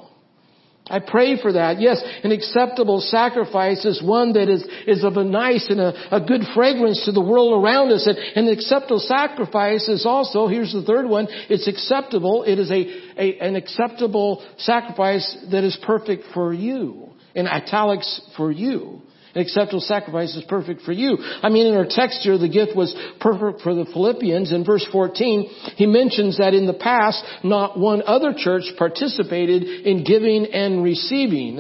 I 0.89 1.01
pray 1.01 1.41
for 1.41 1.53
that. 1.53 1.81
Yes, 1.81 2.01
an 2.23 2.31
acceptable 2.31 3.01
sacrifice 3.01 3.85
is 3.85 4.01
one 4.01 4.35
that 4.35 4.49
is, 4.49 4.65
is 4.87 5.03
of 5.03 5.17
a 5.17 5.25
nice 5.25 5.67
and 5.69 5.81
a, 5.81 6.17
a 6.17 6.21
good 6.21 6.43
fragrance 6.55 7.05
to 7.07 7.13
the 7.13 7.21
world 7.21 7.61
around 7.61 7.91
us. 7.91 8.07
And, 8.07 8.17
an 8.17 8.53
acceptable 8.53 9.01
sacrifice 9.01 9.89
is 9.89 10.07
also, 10.07 10.47
here's 10.47 10.73
the 10.73 10.83
third 10.83 11.07
one, 11.09 11.27
it's 11.51 11.67
acceptable. 11.67 12.45
It 12.45 12.61
is 12.61 12.71
a, 12.71 13.21
a, 13.21 13.39
an 13.41 13.57
acceptable 13.57 14.47
sacrifice 14.59 15.37
that 15.51 15.65
is 15.65 15.77
perfect 15.85 16.25
for 16.33 16.53
you. 16.53 17.11
In 17.35 17.49
italics, 17.49 18.21
for 18.37 18.53
you. 18.53 19.03
An 19.37 19.43
acceptable 19.43 19.83
sacrifice 19.83 20.35
is 20.35 20.45
perfect 20.49 20.81
for 20.81 20.93
you. 20.93 21.19
I 21.21 21.51
mean, 21.51 21.67
in 21.67 21.77
our 21.77 21.85
text 21.87 22.21
here, 22.23 22.39
the 22.39 22.49
gift 22.49 22.75
was 22.75 22.97
perfect 23.21 23.61
for 23.61 23.75
the 23.75 23.85
Philippians. 23.85 24.51
In 24.51 24.65
verse 24.65 24.87
14, 24.91 25.51
he 25.77 25.85
mentions 25.85 26.39
that 26.39 26.55
in 26.55 26.67
the 26.67 26.73
past, 26.73 27.23
not 27.45 27.79
one 27.79 28.03
other 28.07 28.33
church 28.35 28.65
participated 28.79 29.63
in 29.63 30.05
giving 30.05 30.47
and 30.47 30.83
receiving. 30.83 31.59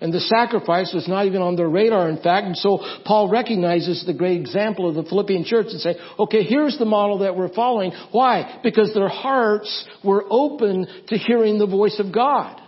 And 0.00 0.14
the 0.14 0.20
sacrifice 0.20 0.92
was 0.94 1.08
not 1.08 1.26
even 1.26 1.42
on 1.42 1.56
their 1.56 1.68
radar, 1.68 2.08
in 2.08 2.22
fact. 2.22 2.46
And 2.46 2.56
so 2.56 2.78
Paul 3.04 3.28
recognizes 3.28 4.06
the 4.06 4.14
great 4.14 4.40
example 4.40 4.88
of 4.88 4.94
the 4.94 5.02
Philippian 5.02 5.42
church 5.42 5.66
and 5.70 5.80
say, 5.80 5.96
okay, 6.20 6.44
here's 6.44 6.78
the 6.78 6.84
model 6.84 7.18
that 7.18 7.36
we're 7.36 7.52
following. 7.52 7.90
Why? 8.12 8.60
Because 8.62 8.94
their 8.94 9.08
hearts 9.08 9.88
were 10.04 10.24
open 10.30 10.86
to 11.08 11.18
hearing 11.18 11.58
the 11.58 11.66
voice 11.66 11.98
of 11.98 12.14
God. 12.14 12.62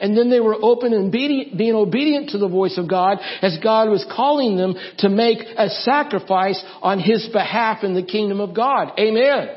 And 0.00 0.16
then 0.16 0.30
they 0.30 0.40
were 0.40 0.56
open 0.60 0.92
and 0.94 1.12
being 1.12 1.74
obedient 1.74 2.30
to 2.30 2.38
the 2.38 2.48
voice 2.48 2.78
of 2.78 2.88
God 2.88 3.18
as 3.42 3.58
God 3.62 3.90
was 3.90 4.04
calling 4.14 4.56
them 4.56 4.74
to 4.98 5.08
make 5.08 5.38
a 5.56 5.68
sacrifice 5.68 6.62
on 6.80 6.98
His 6.98 7.28
behalf 7.32 7.84
in 7.84 7.94
the 7.94 8.02
kingdom 8.02 8.40
of 8.40 8.54
God. 8.54 8.98
Amen. 8.98 9.56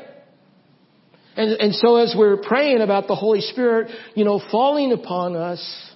And, 1.36 1.52
and 1.60 1.74
so 1.74 1.96
as 1.96 2.14
we're 2.16 2.36
praying 2.36 2.80
about 2.80 3.08
the 3.08 3.16
Holy 3.16 3.40
Spirit, 3.40 3.90
you 4.14 4.24
know, 4.24 4.40
falling 4.50 4.92
upon 4.92 5.34
us, 5.34 5.92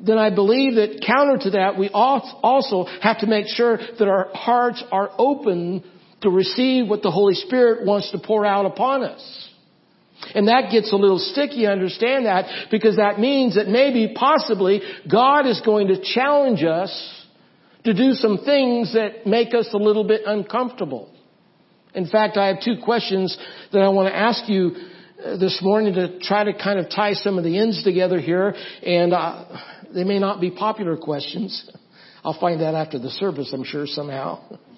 then 0.00 0.18
I 0.18 0.34
believe 0.34 0.74
that 0.74 1.04
counter 1.06 1.38
to 1.44 1.50
that, 1.50 1.78
we 1.78 1.88
also 1.90 2.86
have 3.00 3.20
to 3.20 3.26
make 3.26 3.46
sure 3.46 3.76
that 3.76 4.08
our 4.08 4.30
hearts 4.34 4.82
are 4.90 5.10
open 5.16 5.84
to 6.22 6.30
receive 6.30 6.88
what 6.88 7.02
the 7.02 7.10
Holy 7.10 7.34
Spirit 7.34 7.86
wants 7.86 8.10
to 8.10 8.18
pour 8.18 8.44
out 8.44 8.66
upon 8.66 9.04
us. 9.04 9.48
And 10.34 10.48
that 10.48 10.70
gets 10.70 10.92
a 10.92 10.96
little 10.96 11.18
sticky, 11.18 11.66
understand 11.66 12.26
that, 12.26 12.68
because 12.70 12.96
that 12.96 13.18
means 13.18 13.56
that 13.56 13.68
maybe, 13.68 14.14
possibly, 14.14 14.80
God 15.10 15.46
is 15.46 15.60
going 15.64 15.88
to 15.88 16.00
challenge 16.00 16.62
us 16.62 16.92
to 17.84 17.92
do 17.92 18.12
some 18.12 18.38
things 18.44 18.94
that 18.94 19.26
make 19.26 19.54
us 19.54 19.68
a 19.72 19.76
little 19.76 20.04
bit 20.04 20.22
uncomfortable. 20.24 21.12
In 21.94 22.06
fact, 22.06 22.36
I 22.36 22.48
have 22.48 22.62
two 22.64 22.76
questions 22.82 23.36
that 23.72 23.80
I 23.80 23.88
want 23.88 24.08
to 24.08 24.16
ask 24.16 24.48
you 24.48 24.72
uh, 25.24 25.36
this 25.36 25.58
morning 25.60 25.94
to 25.94 26.18
try 26.20 26.44
to 26.44 26.52
kind 26.54 26.78
of 26.78 26.86
tie 26.88 27.14
some 27.14 27.36
of 27.36 27.44
the 27.44 27.58
ends 27.58 27.82
together 27.82 28.20
here, 28.20 28.54
and 28.82 29.12
uh, 29.12 29.44
they 29.92 30.04
may 30.04 30.18
not 30.18 30.40
be 30.40 30.50
popular 30.50 30.96
questions. 30.96 31.70
I'll 32.24 32.38
find 32.38 32.60
that 32.60 32.74
after 32.74 32.98
the 32.98 33.10
service, 33.10 33.52
I'm 33.52 33.64
sure, 33.64 33.86
somehow. 33.86 34.58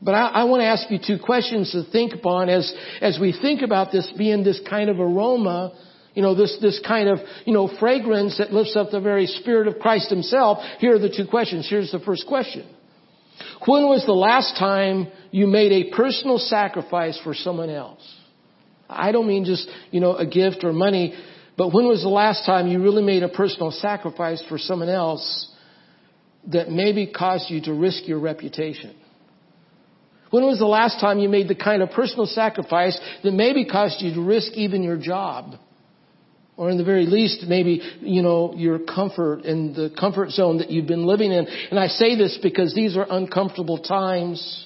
But 0.00 0.14
I, 0.14 0.28
I, 0.28 0.44
want 0.44 0.60
to 0.60 0.66
ask 0.66 0.90
you 0.90 0.98
two 1.04 1.22
questions 1.22 1.72
to 1.72 1.82
think 1.90 2.12
upon 2.12 2.48
as, 2.48 2.72
as 3.00 3.18
we 3.18 3.32
think 3.32 3.62
about 3.62 3.92
this 3.92 4.12
being 4.16 4.44
this 4.44 4.60
kind 4.68 4.90
of 4.90 5.00
aroma, 5.00 5.72
you 6.14 6.22
know, 6.22 6.34
this, 6.34 6.58
this 6.60 6.80
kind 6.86 7.08
of, 7.08 7.18
you 7.44 7.52
know, 7.52 7.68
fragrance 7.78 8.38
that 8.38 8.52
lifts 8.52 8.76
up 8.76 8.90
the 8.90 9.00
very 9.00 9.26
Spirit 9.26 9.68
of 9.68 9.78
Christ 9.78 10.10
Himself. 10.10 10.58
Here 10.78 10.94
are 10.94 10.98
the 10.98 11.12
two 11.14 11.26
questions. 11.26 11.66
Here's 11.68 11.92
the 11.92 11.98
first 12.00 12.26
question. 12.26 12.66
When 13.66 13.84
was 13.84 14.04
the 14.06 14.12
last 14.12 14.58
time 14.58 15.08
you 15.30 15.46
made 15.46 15.72
a 15.72 15.94
personal 15.94 16.38
sacrifice 16.38 17.18
for 17.22 17.34
someone 17.34 17.70
else? 17.70 18.00
I 18.88 19.12
don't 19.12 19.26
mean 19.26 19.44
just, 19.44 19.68
you 19.90 20.00
know, 20.00 20.14
a 20.14 20.26
gift 20.26 20.62
or 20.62 20.72
money, 20.72 21.14
but 21.56 21.72
when 21.72 21.86
was 21.86 22.02
the 22.02 22.08
last 22.08 22.46
time 22.46 22.68
you 22.68 22.82
really 22.82 23.02
made 23.02 23.22
a 23.22 23.28
personal 23.28 23.70
sacrifice 23.70 24.42
for 24.48 24.58
someone 24.58 24.88
else 24.88 25.50
that 26.48 26.70
maybe 26.70 27.06
caused 27.06 27.50
you 27.50 27.60
to 27.62 27.72
risk 27.72 28.06
your 28.06 28.20
reputation? 28.20 28.94
When 30.30 30.44
was 30.44 30.58
the 30.58 30.66
last 30.66 31.00
time 31.00 31.18
you 31.18 31.28
made 31.28 31.48
the 31.48 31.54
kind 31.54 31.82
of 31.82 31.90
personal 31.90 32.26
sacrifice 32.26 32.98
that 33.22 33.32
maybe 33.32 33.64
cost 33.64 34.00
you 34.00 34.14
to 34.14 34.20
risk 34.20 34.52
even 34.52 34.82
your 34.82 34.96
job? 34.96 35.54
Or 36.56 36.70
in 36.70 36.78
the 36.78 36.84
very 36.84 37.06
least, 37.06 37.44
maybe, 37.46 37.82
you 38.00 38.22
know, 38.22 38.54
your 38.56 38.78
comfort 38.78 39.44
and 39.44 39.74
the 39.74 39.90
comfort 39.98 40.30
zone 40.30 40.58
that 40.58 40.70
you've 40.70 40.86
been 40.86 41.06
living 41.06 41.30
in. 41.30 41.46
And 41.46 41.78
I 41.78 41.88
say 41.88 42.16
this 42.16 42.38
because 42.42 42.74
these 42.74 42.96
are 42.96 43.06
uncomfortable 43.08 43.78
times. 43.78 44.65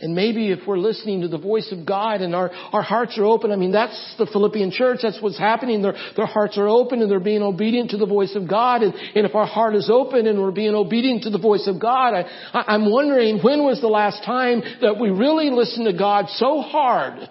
And 0.00 0.14
maybe 0.14 0.50
if 0.50 0.66
we're 0.66 0.78
listening 0.78 1.20
to 1.20 1.28
the 1.28 1.38
voice 1.38 1.70
of 1.70 1.86
God 1.86 2.20
and 2.20 2.34
our, 2.34 2.50
our 2.72 2.82
hearts 2.82 3.16
are 3.16 3.24
open, 3.24 3.52
I 3.52 3.56
mean, 3.56 3.70
that's 3.70 4.14
the 4.18 4.26
Philippian 4.26 4.72
church. 4.72 5.00
That's 5.02 5.22
what's 5.22 5.38
happening. 5.38 5.82
Their, 5.82 5.94
their 6.16 6.26
hearts 6.26 6.58
are 6.58 6.68
open 6.68 7.00
and 7.00 7.08
they're 7.08 7.20
being 7.20 7.42
obedient 7.42 7.90
to 7.90 7.96
the 7.96 8.06
voice 8.06 8.34
of 8.34 8.48
God. 8.48 8.82
And, 8.82 8.92
and 8.92 9.24
if 9.24 9.36
our 9.36 9.46
heart 9.46 9.76
is 9.76 9.88
open 9.92 10.26
and 10.26 10.40
we're 10.40 10.50
being 10.50 10.74
obedient 10.74 11.22
to 11.24 11.30
the 11.30 11.38
voice 11.38 11.68
of 11.68 11.80
God, 11.80 12.12
I, 12.12 12.22
I, 12.52 12.74
I'm 12.74 12.90
wondering 12.90 13.38
when 13.40 13.62
was 13.62 13.80
the 13.80 13.86
last 13.88 14.24
time 14.24 14.62
that 14.80 14.98
we 15.00 15.10
really 15.10 15.50
listened 15.50 15.86
to 15.86 15.96
God 15.96 16.26
so 16.28 16.60
hard 16.60 17.28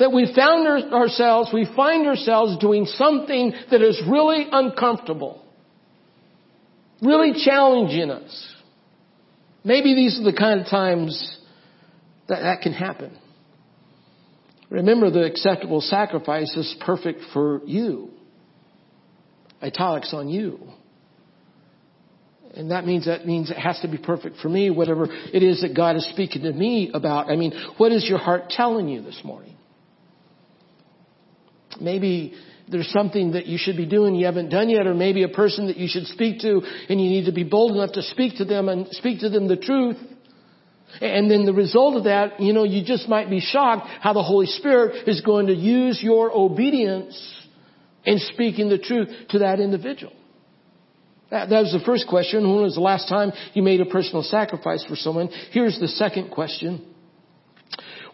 that 0.00 0.12
we 0.12 0.32
found 0.34 0.66
our, 0.66 1.02
ourselves, 1.02 1.50
we 1.54 1.68
find 1.76 2.08
ourselves 2.08 2.58
doing 2.58 2.86
something 2.86 3.52
that 3.70 3.82
is 3.82 4.02
really 4.10 4.46
uncomfortable, 4.50 5.44
really 7.00 7.34
challenging 7.44 8.10
us. 8.10 8.52
Maybe 9.64 9.94
these 9.94 10.18
are 10.18 10.24
the 10.24 10.36
kind 10.36 10.60
of 10.60 10.66
times 10.66 11.38
that, 12.28 12.40
that 12.40 12.60
can 12.62 12.72
happen. 12.72 13.16
Remember 14.70 15.10
the 15.10 15.24
acceptable 15.24 15.80
sacrifice 15.80 16.56
is 16.56 16.74
perfect 16.80 17.20
for 17.32 17.60
you. 17.66 18.10
Italics 19.62 20.14
on 20.14 20.28
you. 20.28 20.58
And 22.54 22.70
that 22.70 22.86
means 22.86 23.06
that 23.06 23.26
means 23.26 23.50
it 23.50 23.56
has 23.56 23.80
to 23.80 23.88
be 23.88 23.98
perfect 23.98 24.38
for 24.38 24.48
me, 24.48 24.70
whatever 24.70 25.06
it 25.08 25.42
is 25.42 25.62
that 25.62 25.74
God 25.74 25.96
is 25.96 26.06
speaking 26.10 26.42
to 26.42 26.52
me 26.52 26.90
about. 26.92 27.30
I 27.30 27.36
mean, 27.36 27.52
what 27.78 27.92
is 27.92 28.06
your 28.08 28.18
heart 28.18 28.50
telling 28.50 28.88
you 28.88 29.02
this 29.02 29.20
morning? 29.24 29.56
Maybe 31.80 32.34
there's 32.68 32.90
something 32.90 33.32
that 33.32 33.46
you 33.46 33.58
should 33.58 33.76
be 33.76 33.86
doing 33.86 34.14
you 34.14 34.26
haven't 34.26 34.50
done 34.50 34.68
yet, 34.68 34.86
or 34.86 34.94
maybe 34.94 35.22
a 35.22 35.28
person 35.28 35.66
that 35.66 35.76
you 35.76 35.88
should 35.88 36.06
speak 36.06 36.40
to 36.40 36.60
and 36.88 37.00
you 37.00 37.08
need 37.08 37.26
to 37.26 37.32
be 37.32 37.44
bold 37.44 37.72
enough 37.72 37.92
to 37.92 38.02
speak 38.02 38.36
to 38.36 38.44
them 38.44 38.68
and 38.68 38.88
speak 38.90 39.20
to 39.20 39.28
them 39.28 39.48
the 39.48 39.56
truth. 39.56 39.96
And 41.00 41.30
then 41.30 41.46
the 41.46 41.52
result 41.52 41.96
of 41.96 42.04
that, 42.04 42.40
you 42.40 42.52
know, 42.52 42.64
you 42.64 42.84
just 42.84 43.08
might 43.08 43.30
be 43.30 43.40
shocked 43.40 43.88
how 44.00 44.12
the 44.12 44.22
Holy 44.22 44.46
Spirit 44.46 45.08
is 45.08 45.20
going 45.20 45.46
to 45.46 45.54
use 45.54 46.00
your 46.02 46.30
obedience 46.34 47.16
in 48.04 48.18
speaking 48.18 48.68
the 48.68 48.78
truth 48.78 49.08
to 49.30 49.40
that 49.40 49.60
individual. 49.60 50.12
That, 51.30 51.48
that 51.48 51.60
was 51.60 51.72
the 51.72 51.84
first 51.84 52.06
question. 52.08 52.42
When 52.42 52.62
was 52.62 52.74
the 52.74 52.82
last 52.82 53.08
time 53.08 53.32
you 53.54 53.62
made 53.62 53.80
a 53.80 53.86
personal 53.86 54.22
sacrifice 54.22 54.84
for 54.84 54.96
someone? 54.96 55.28
Here's 55.50 55.78
the 55.80 55.88
second 55.88 56.30
question. 56.30 56.86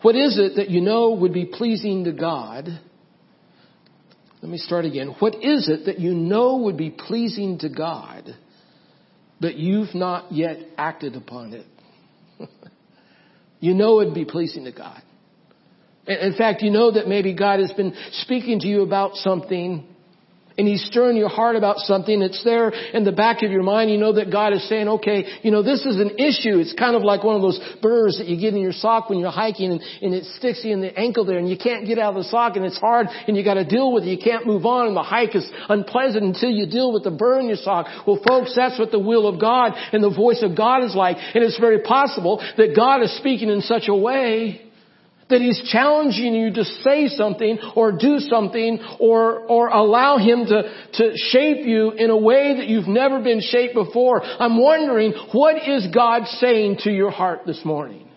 What 0.03 0.15
is 0.15 0.39
it 0.39 0.57
that 0.57 0.71
you 0.71 0.81
know 0.81 1.11
would 1.11 1.33
be 1.33 1.47
pleasing 1.47 2.05
to 2.05 2.13
God? 2.13 2.69
Let 4.41 4.51
me 4.51 4.59
start 4.59 4.85
again. 4.85 5.17
What 5.19 5.35
is 5.43 5.69
it 5.69 5.87
that 5.87 5.99
you 5.99 6.15
know 6.15 6.59
would 6.59 6.77
be 6.77 6.91
pleasing 6.91 7.59
to 7.59 7.69
God, 7.69 8.37
but 9.41 9.57
you've 9.57 9.97
not 9.97 10.31
yet 10.31 10.59
acted 10.77 11.17
upon 11.17 11.55
it? 11.55 11.67
you 13.61 13.75
know 13.75 14.01
it'd 14.01 14.15
be 14.15 14.25
pleasing 14.25 14.65
to 14.65 14.73
God. 14.73 15.03
In 16.07 16.35
fact, 16.39 16.63
you 16.63 16.71
know 16.71 16.93
that 16.93 17.07
maybe 17.07 17.35
God 17.35 17.61
has 17.61 17.73
been 17.73 17.95
speaking 18.13 18.61
to 18.61 18.67
you 18.67 18.83
about 18.83 19.15
something 19.17 19.87
and 20.59 20.67
He's 20.67 20.85
stirring 20.85 21.17
your 21.17 21.29
heart 21.29 21.57
about 21.57 21.79
something. 21.79 22.21
It's 22.21 22.43
there 22.45 22.71
in 22.71 23.05
the 23.05 23.13
back 23.13 23.43
of 23.43 23.51
your 23.51 23.63
mind. 23.63 23.91
You 23.91 23.99
know 23.99 24.13
that 24.15 24.31
God 24.31 24.53
is 24.53 24.69
saying, 24.69 24.89
okay, 24.89 25.25
you 25.43 25.51
know, 25.51 25.63
this 25.63 25.87
is 25.87 25.97
an 25.97 26.19
issue. 26.19 26.59
It's 26.59 26.75
kind 26.75 26.97
of 26.97 27.03
like 27.03 27.23
one 27.23 27.37
of 27.37 27.43
those 27.43 27.61
burrs 27.81 28.19
that 28.19 28.27
you 28.27 28.39
get 28.39 28.55
in 28.55 28.61
your 28.61 28.73
sock 28.73 29.09
when 29.09 29.19
you're 29.21 29.31
hiking 29.31 29.71
and, 29.71 29.81
and 30.03 30.13
it 30.13 30.25
sticks 30.37 30.61
you 30.65 30.73
in 30.73 30.81
the 30.81 30.97
ankle 30.99 31.25
there 31.25 31.39
and 31.39 31.49
you 31.49 31.57
can't 31.57 31.87
get 31.87 31.99
out 31.99 32.17
of 32.17 32.23
the 32.23 32.29
sock 32.29 32.57
and 32.57 32.65
it's 32.65 32.79
hard 32.79 33.07
and 33.27 33.37
you 33.37 33.45
gotta 33.45 33.65
deal 33.65 33.93
with 33.93 34.05
it. 34.05 34.09
You 34.09 34.19
can't 34.19 34.47
move 34.47 34.67
on 34.67 34.89
and 34.89 34.97
the 34.97 35.03
hike 35.03 35.35
is 35.35 35.49
unpleasant 35.69 36.25
until 36.25 36.51
you 36.51 36.67
deal 36.67 36.93
with 36.93 37.05
the 37.05 37.11
burr 37.11 37.41
in 37.41 37.47
your 37.47 37.57
sock. 37.57 37.87
Well 38.07 38.21
folks, 38.27 38.53
that's 38.57 38.79
what 38.79 38.91
the 38.91 38.99
will 38.99 39.29
of 39.29 39.41
God 39.41 39.73
and 39.93 40.03
the 40.03 40.11
voice 40.11 40.43
of 40.43 40.57
God 40.57 40.83
is 40.83 40.95
like. 40.95 41.17
And 41.35 41.45
it's 41.45 41.59
very 41.59 41.81
possible 41.83 42.43
that 42.57 42.75
God 42.75 43.03
is 43.03 43.17
speaking 43.17 43.49
in 43.49 43.61
such 43.61 43.89
a 43.89 43.95
way 43.95 44.68
that 45.31 45.41
He's 45.41 45.61
challenging 45.71 46.35
you 46.35 46.53
to 46.55 46.65
say 46.65 47.09
something 47.09 47.59
or 47.77 47.93
do 47.93 48.19
something 48.19 48.79
or, 48.99 49.41
or 49.41 49.69
allow 49.69 50.19
Him 50.19 50.47
to, 50.47 50.63
to 50.95 51.13
shape 51.17 51.67
you 51.67 51.91
in 51.93 52.11
a 52.11 52.17
way 52.17 52.57
that 52.57 52.69
you've 52.69 52.89
never 52.89 53.21
been 53.23 53.41
shaped 53.41 53.75
before. 53.75 54.23
I'm 54.23 54.61
wondering, 54.61 55.13
what 55.33 55.57
is 55.69 55.87
God 55.95 56.27
saying 56.27 56.79
to 56.85 56.91
your 56.91 57.11
heart 57.11 57.41
this 57.47 57.65
morning? 57.65 58.09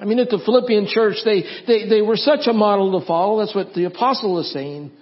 I 0.00 0.04
mean, 0.04 0.20
at 0.20 0.28
the 0.28 0.40
Philippian 0.44 0.86
church, 0.86 1.16
they, 1.24 1.42
they, 1.66 1.88
they 1.88 2.02
were 2.02 2.16
such 2.16 2.46
a 2.46 2.52
model 2.52 3.00
to 3.00 3.06
follow. 3.06 3.40
That's 3.40 3.54
what 3.54 3.74
the 3.74 3.84
apostle 3.84 4.38
is 4.38 4.52
saying 4.52 4.92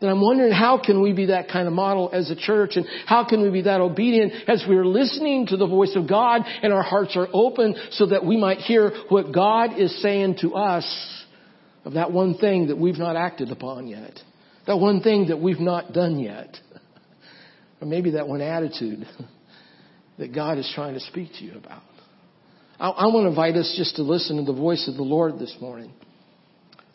that 0.00 0.08
I'm 0.08 0.20
wondering 0.20 0.52
how 0.52 0.80
can 0.84 1.02
we 1.02 1.12
be 1.12 1.26
that 1.26 1.48
kind 1.48 1.66
of 1.66 1.74
model 1.74 2.10
as 2.12 2.30
a 2.30 2.36
church 2.36 2.76
and 2.76 2.86
how 3.06 3.24
can 3.28 3.42
we 3.42 3.50
be 3.50 3.62
that 3.62 3.80
obedient 3.80 4.32
as 4.48 4.64
we're 4.68 4.86
listening 4.86 5.46
to 5.48 5.56
the 5.56 5.66
voice 5.66 5.96
of 5.96 6.08
God 6.08 6.42
and 6.62 6.72
our 6.72 6.82
hearts 6.82 7.16
are 7.16 7.26
open 7.32 7.74
so 7.92 8.06
that 8.06 8.24
we 8.24 8.36
might 8.36 8.58
hear 8.58 8.92
what 9.08 9.32
God 9.32 9.78
is 9.78 10.00
saying 10.00 10.36
to 10.42 10.54
us 10.54 11.24
of 11.84 11.94
that 11.94 12.12
one 12.12 12.38
thing 12.38 12.68
that 12.68 12.78
we've 12.78 12.98
not 12.98 13.16
acted 13.16 13.50
upon 13.50 13.88
yet. 13.88 14.20
That 14.66 14.78
one 14.78 15.00
thing 15.00 15.28
that 15.28 15.40
we've 15.40 15.60
not 15.60 15.92
done 15.92 16.20
yet. 16.20 16.56
Or 17.80 17.86
maybe 17.86 18.12
that 18.12 18.28
one 18.28 18.40
attitude 18.40 19.06
that 20.18 20.34
God 20.34 20.58
is 20.58 20.70
trying 20.74 20.94
to 20.94 21.00
speak 21.00 21.30
to 21.38 21.44
you 21.44 21.56
about. 21.56 21.82
I, 22.78 22.88
I 22.88 23.06
want 23.06 23.24
to 23.24 23.28
invite 23.28 23.54
us 23.54 23.74
just 23.76 23.96
to 23.96 24.02
listen 24.02 24.36
to 24.36 24.44
the 24.44 24.56
voice 24.56 24.88
of 24.88 24.94
the 24.96 25.02
Lord 25.02 25.38
this 25.38 25.56
morning. 25.60 25.92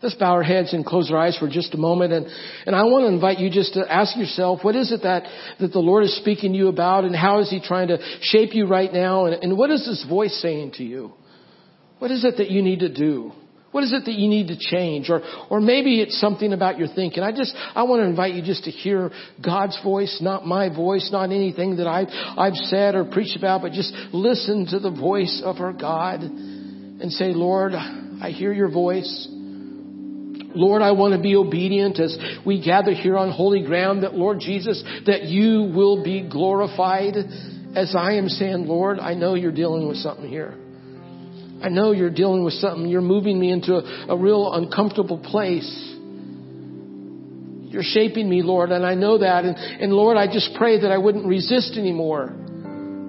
Let's 0.03 0.15
bow 0.15 0.33
our 0.33 0.43
heads 0.43 0.73
and 0.73 0.85
close 0.85 1.09
our 1.09 1.17
eyes 1.17 1.37
for 1.37 1.47
just 1.47 1.73
a 1.73 1.77
moment. 1.77 2.11
And, 2.11 2.27
and 2.65 2.75
I 2.75 2.83
want 2.83 3.03
to 3.03 3.07
invite 3.07 3.39
you 3.39 3.49
just 3.49 3.75
to 3.75 3.89
ask 3.89 4.17
yourself, 4.17 4.59
what 4.61 4.75
is 4.75 4.91
it 4.91 5.03
that, 5.03 5.23
that 5.61 5.71
the 5.71 5.79
Lord 5.79 6.03
is 6.03 6.13
speaking 6.17 6.51
to 6.51 6.57
you 6.57 6.67
about 6.67 7.05
and 7.05 7.15
how 7.15 7.39
is 7.39 7.49
He 7.49 7.61
trying 7.61 7.87
to 7.87 7.97
shape 8.19 8.53
you 8.53 8.67
right 8.67 8.91
now? 8.91 9.27
And, 9.27 9.41
and 9.41 9.57
what 9.57 9.69
is 9.69 9.85
this 9.85 10.05
voice 10.07 10.37
saying 10.41 10.73
to 10.73 10.83
you? 10.83 11.13
What 11.99 12.11
is 12.11 12.25
it 12.25 12.35
that 12.35 12.51
you 12.51 12.61
need 12.61 12.79
to 12.79 12.93
do? 12.93 13.31
What 13.71 13.85
is 13.85 13.93
it 13.93 14.03
that 14.03 14.15
you 14.15 14.27
need 14.27 14.49
to 14.49 14.57
change? 14.57 15.09
Or, 15.09 15.21
or 15.49 15.61
maybe 15.61 16.01
it's 16.01 16.19
something 16.19 16.51
about 16.51 16.77
your 16.77 16.89
thinking. 16.89 17.23
I 17.23 17.31
just, 17.31 17.55
I 17.73 17.83
want 17.83 18.01
to 18.01 18.05
invite 18.05 18.33
you 18.33 18.43
just 18.43 18.65
to 18.65 18.71
hear 18.71 19.09
God's 19.43 19.79
voice, 19.83 20.19
not 20.21 20.45
my 20.45 20.67
voice, 20.67 21.09
not 21.13 21.31
anything 21.31 21.77
that 21.77 21.87
I've, 21.87 22.09
I've 22.11 22.55
said 22.55 22.93
or 22.93 23.05
preached 23.05 23.37
about, 23.37 23.61
but 23.61 23.71
just 23.71 23.93
listen 24.11 24.67
to 24.71 24.79
the 24.79 24.91
voice 24.91 25.41
of 25.45 25.61
our 25.61 25.71
God 25.71 26.23
and 26.23 27.09
say, 27.09 27.33
Lord, 27.33 27.71
I 27.73 28.31
hear 28.31 28.51
your 28.51 28.69
voice. 28.69 29.29
Lord, 30.55 30.81
I 30.81 30.91
want 30.91 31.13
to 31.13 31.21
be 31.21 31.35
obedient 31.35 31.99
as 31.99 32.17
we 32.45 32.63
gather 32.63 32.93
here 32.93 33.17
on 33.17 33.31
holy 33.31 33.63
ground 33.63 34.03
that 34.03 34.13
Lord 34.13 34.39
Jesus, 34.39 34.83
that 35.05 35.23
you 35.23 35.71
will 35.75 36.03
be 36.03 36.27
glorified 36.27 37.15
as 37.75 37.95
I 37.97 38.13
am 38.13 38.29
saying, 38.29 38.67
Lord, 38.67 38.99
I 38.99 39.13
know 39.13 39.35
you're 39.35 39.51
dealing 39.51 39.87
with 39.87 39.97
something 39.97 40.29
here. 40.29 40.53
I 41.61 41.69
know 41.69 41.91
you're 41.91 42.13
dealing 42.13 42.43
with 42.43 42.53
something. 42.55 42.87
You're 42.87 43.01
moving 43.01 43.39
me 43.39 43.51
into 43.51 43.75
a, 43.75 44.07
a 44.09 44.17
real 44.17 44.53
uncomfortable 44.53 45.17
place. 45.17 45.93
You're 47.73 47.83
shaping 47.83 48.29
me, 48.29 48.43
Lord, 48.43 48.71
and 48.71 48.85
I 48.85 48.93
know 48.93 49.17
that. 49.17 49.45
And, 49.45 49.55
and 49.55 49.93
Lord, 49.93 50.17
I 50.17 50.27
just 50.27 50.51
pray 50.57 50.81
that 50.81 50.91
I 50.91 50.97
wouldn't 50.97 51.25
resist 51.25 51.75
anymore. 51.77 52.33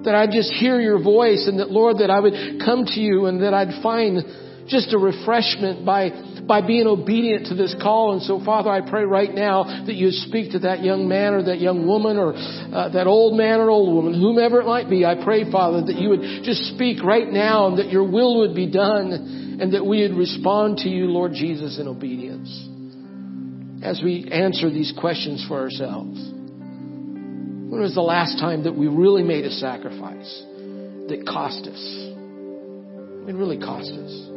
That 0.05 0.15
I'd 0.15 0.31
just 0.31 0.51
hear 0.53 0.79
your 0.79 1.03
voice 1.03 1.47
and 1.47 1.59
that, 1.59 1.69
Lord, 1.69 1.97
that 1.97 2.09
I 2.09 2.19
would 2.19 2.33
come 2.63 2.85
to 2.85 2.99
you 2.99 3.25
and 3.25 3.43
that 3.43 3.53
I'd 3.53 3.83
find 3.83 4.23
just 4.67 4.93
a 4.93 4.97
refreshment 4.97 5.85
by 5.85 6.09
by 6.47 6.61
being 6.61 6.87
obedient 6.87 7.47
to 7.47 7.55
this 7.55 7.75
call. 7.81 8.13
And 8.13 8.21
so, 8.21 8.43
Father, 8.43 8.69
I 8.69 8.87
pray 8.87 9.03
right 9.03 9.33
now 9.33 9.85
that 9.85 9.95
you 9.95 10.11
speak 10.11 10.51
to 10.51 10.59
that 10.59 10.83
young 10.83 11.07
man 11.07 11.33
or 11.33 11.43
that 11.43 11.59
young 11.59 11.87
woman 11.87 12.17
or 12.17 12.33
uh, 12.35 12.89
that 12.89 13.07
old 13.07 13.37
man 13.37 13.59
or 13.59 13.69
old 13.69 13.93
woman, 13.93 14.13
whomever 14.13 14.61
it 14.61 14.65
might 14.65 14.89
be. 14.89 15.05
I 15.05 15.23
pray, 15.23 15.49
Father, 15.51 15.81
that 15.85 15.95
you 15.95 16.09
would 16.09 16.43
just 16.43 16.75
speak 16.75 17.03
right 17.03 17.27
now 17.27 17.67
and 17.67 17.79
that 17.79 17.89
your 17.89 18.09
will 18.09 18.39
would 18.39 18.55
be 18.55 18.69
done 18.69 19.57
and 19.59 19.73
that 19.73 19.85
we 19.85 20.01
would 20.01 20.17
respond 20.17 20.79
to 20.79 20.89
you, 20.89 21.05
Lord 21.05 21.33
Jesus, 21.33 21.79
in 21.79 21.87
obedience 21.87 22.69
as 23.83 24.01
we 24.03 24.27
answer 24.31 24.69
these 24.69 24.93
questions 24.99 25.45
for 25.47 25.59
ourselves. 25.59 26.17
When 27.75 27.81
was 27.81 27.93
the 27.93 28.01
last 28.01 28.39
time 28.39 28.63
that 28.63 28.75
we 28.75 28.87
really 28.87 29.23
made 29.23 29.45
a 29.45 29.51
sacrifice 29.51 30.43
that 31.09 31.25
cost 31.27 31.67
us? 31.67 31.81
It 33.27 33.35
really 33.35 33.57
cost 33.57 33.91
us. 33.91 34.34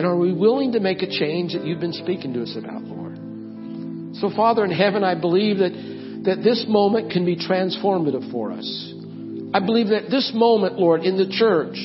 And 0.00 0.08
are 0.08 0.16
we 0.16 0.32
willing 0.32 0.72
to 0.72 0.80
make 0.80 1.02
a 1.02 1.06
change 1.06 1.52
that 1.52 1.62
you've 1.62 1.78
been 1.78 1.92
speaking 1.92 2.32
to 2.32 2.42
us 2.44 2.56
about, 2.56 2.84
Lord? 2.84 4.16
So, 4.16 4.34
Father 4.34 4.64
in 4.64 4.70
heaven, 4.70 5.04
I 5.04 5.14
believe 5.14 5.58
that, 5.58 5.72
that 6.24 6.42
this 6.42 6.64
moment 6.66 7.12
can 7.12 7.26
be 7.26 7.36
transformative 7.36 8.32
for 8.32 8.50
us. 8.50 8.94
I 9.52 9.60
believe 9.60 9.88
that 9.88 10.08
this 10.10 10.32
moment, 10.34 10.78
Lord, 10.78 11.02
in 11.02 11.18
the 11.18 11.28
church, 11.28 11.76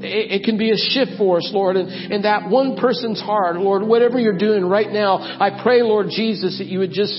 it, 0.00 0.42
can 0.44 0.56
be 0.56 0.70
a 0.70 0.78
shift 0.78 1.18
for 1.18 1.36
us, 1.36 1.50
Lord, 1.52 1.76
and, 1.76 1.90
and 1.90 2.24
that 2.24 2.48
one 2.48 2.78
person's 2.78 3.20
heart, 3.20 3.56
Lord, 3.56 3.82
whatever 3.82 4.18
you're 4.18 4.38
doing 4.38 4.64
right 4.64 4.90
now, 4.90 5.18
I 5.18 5.60
pray, 5.62 5.82
Lord 5.82 6.06
Jesus, 6.08 6.56
that 6.56 6.66
you 6.66 6.78
would 6.78 6.92
just 6.92 7.12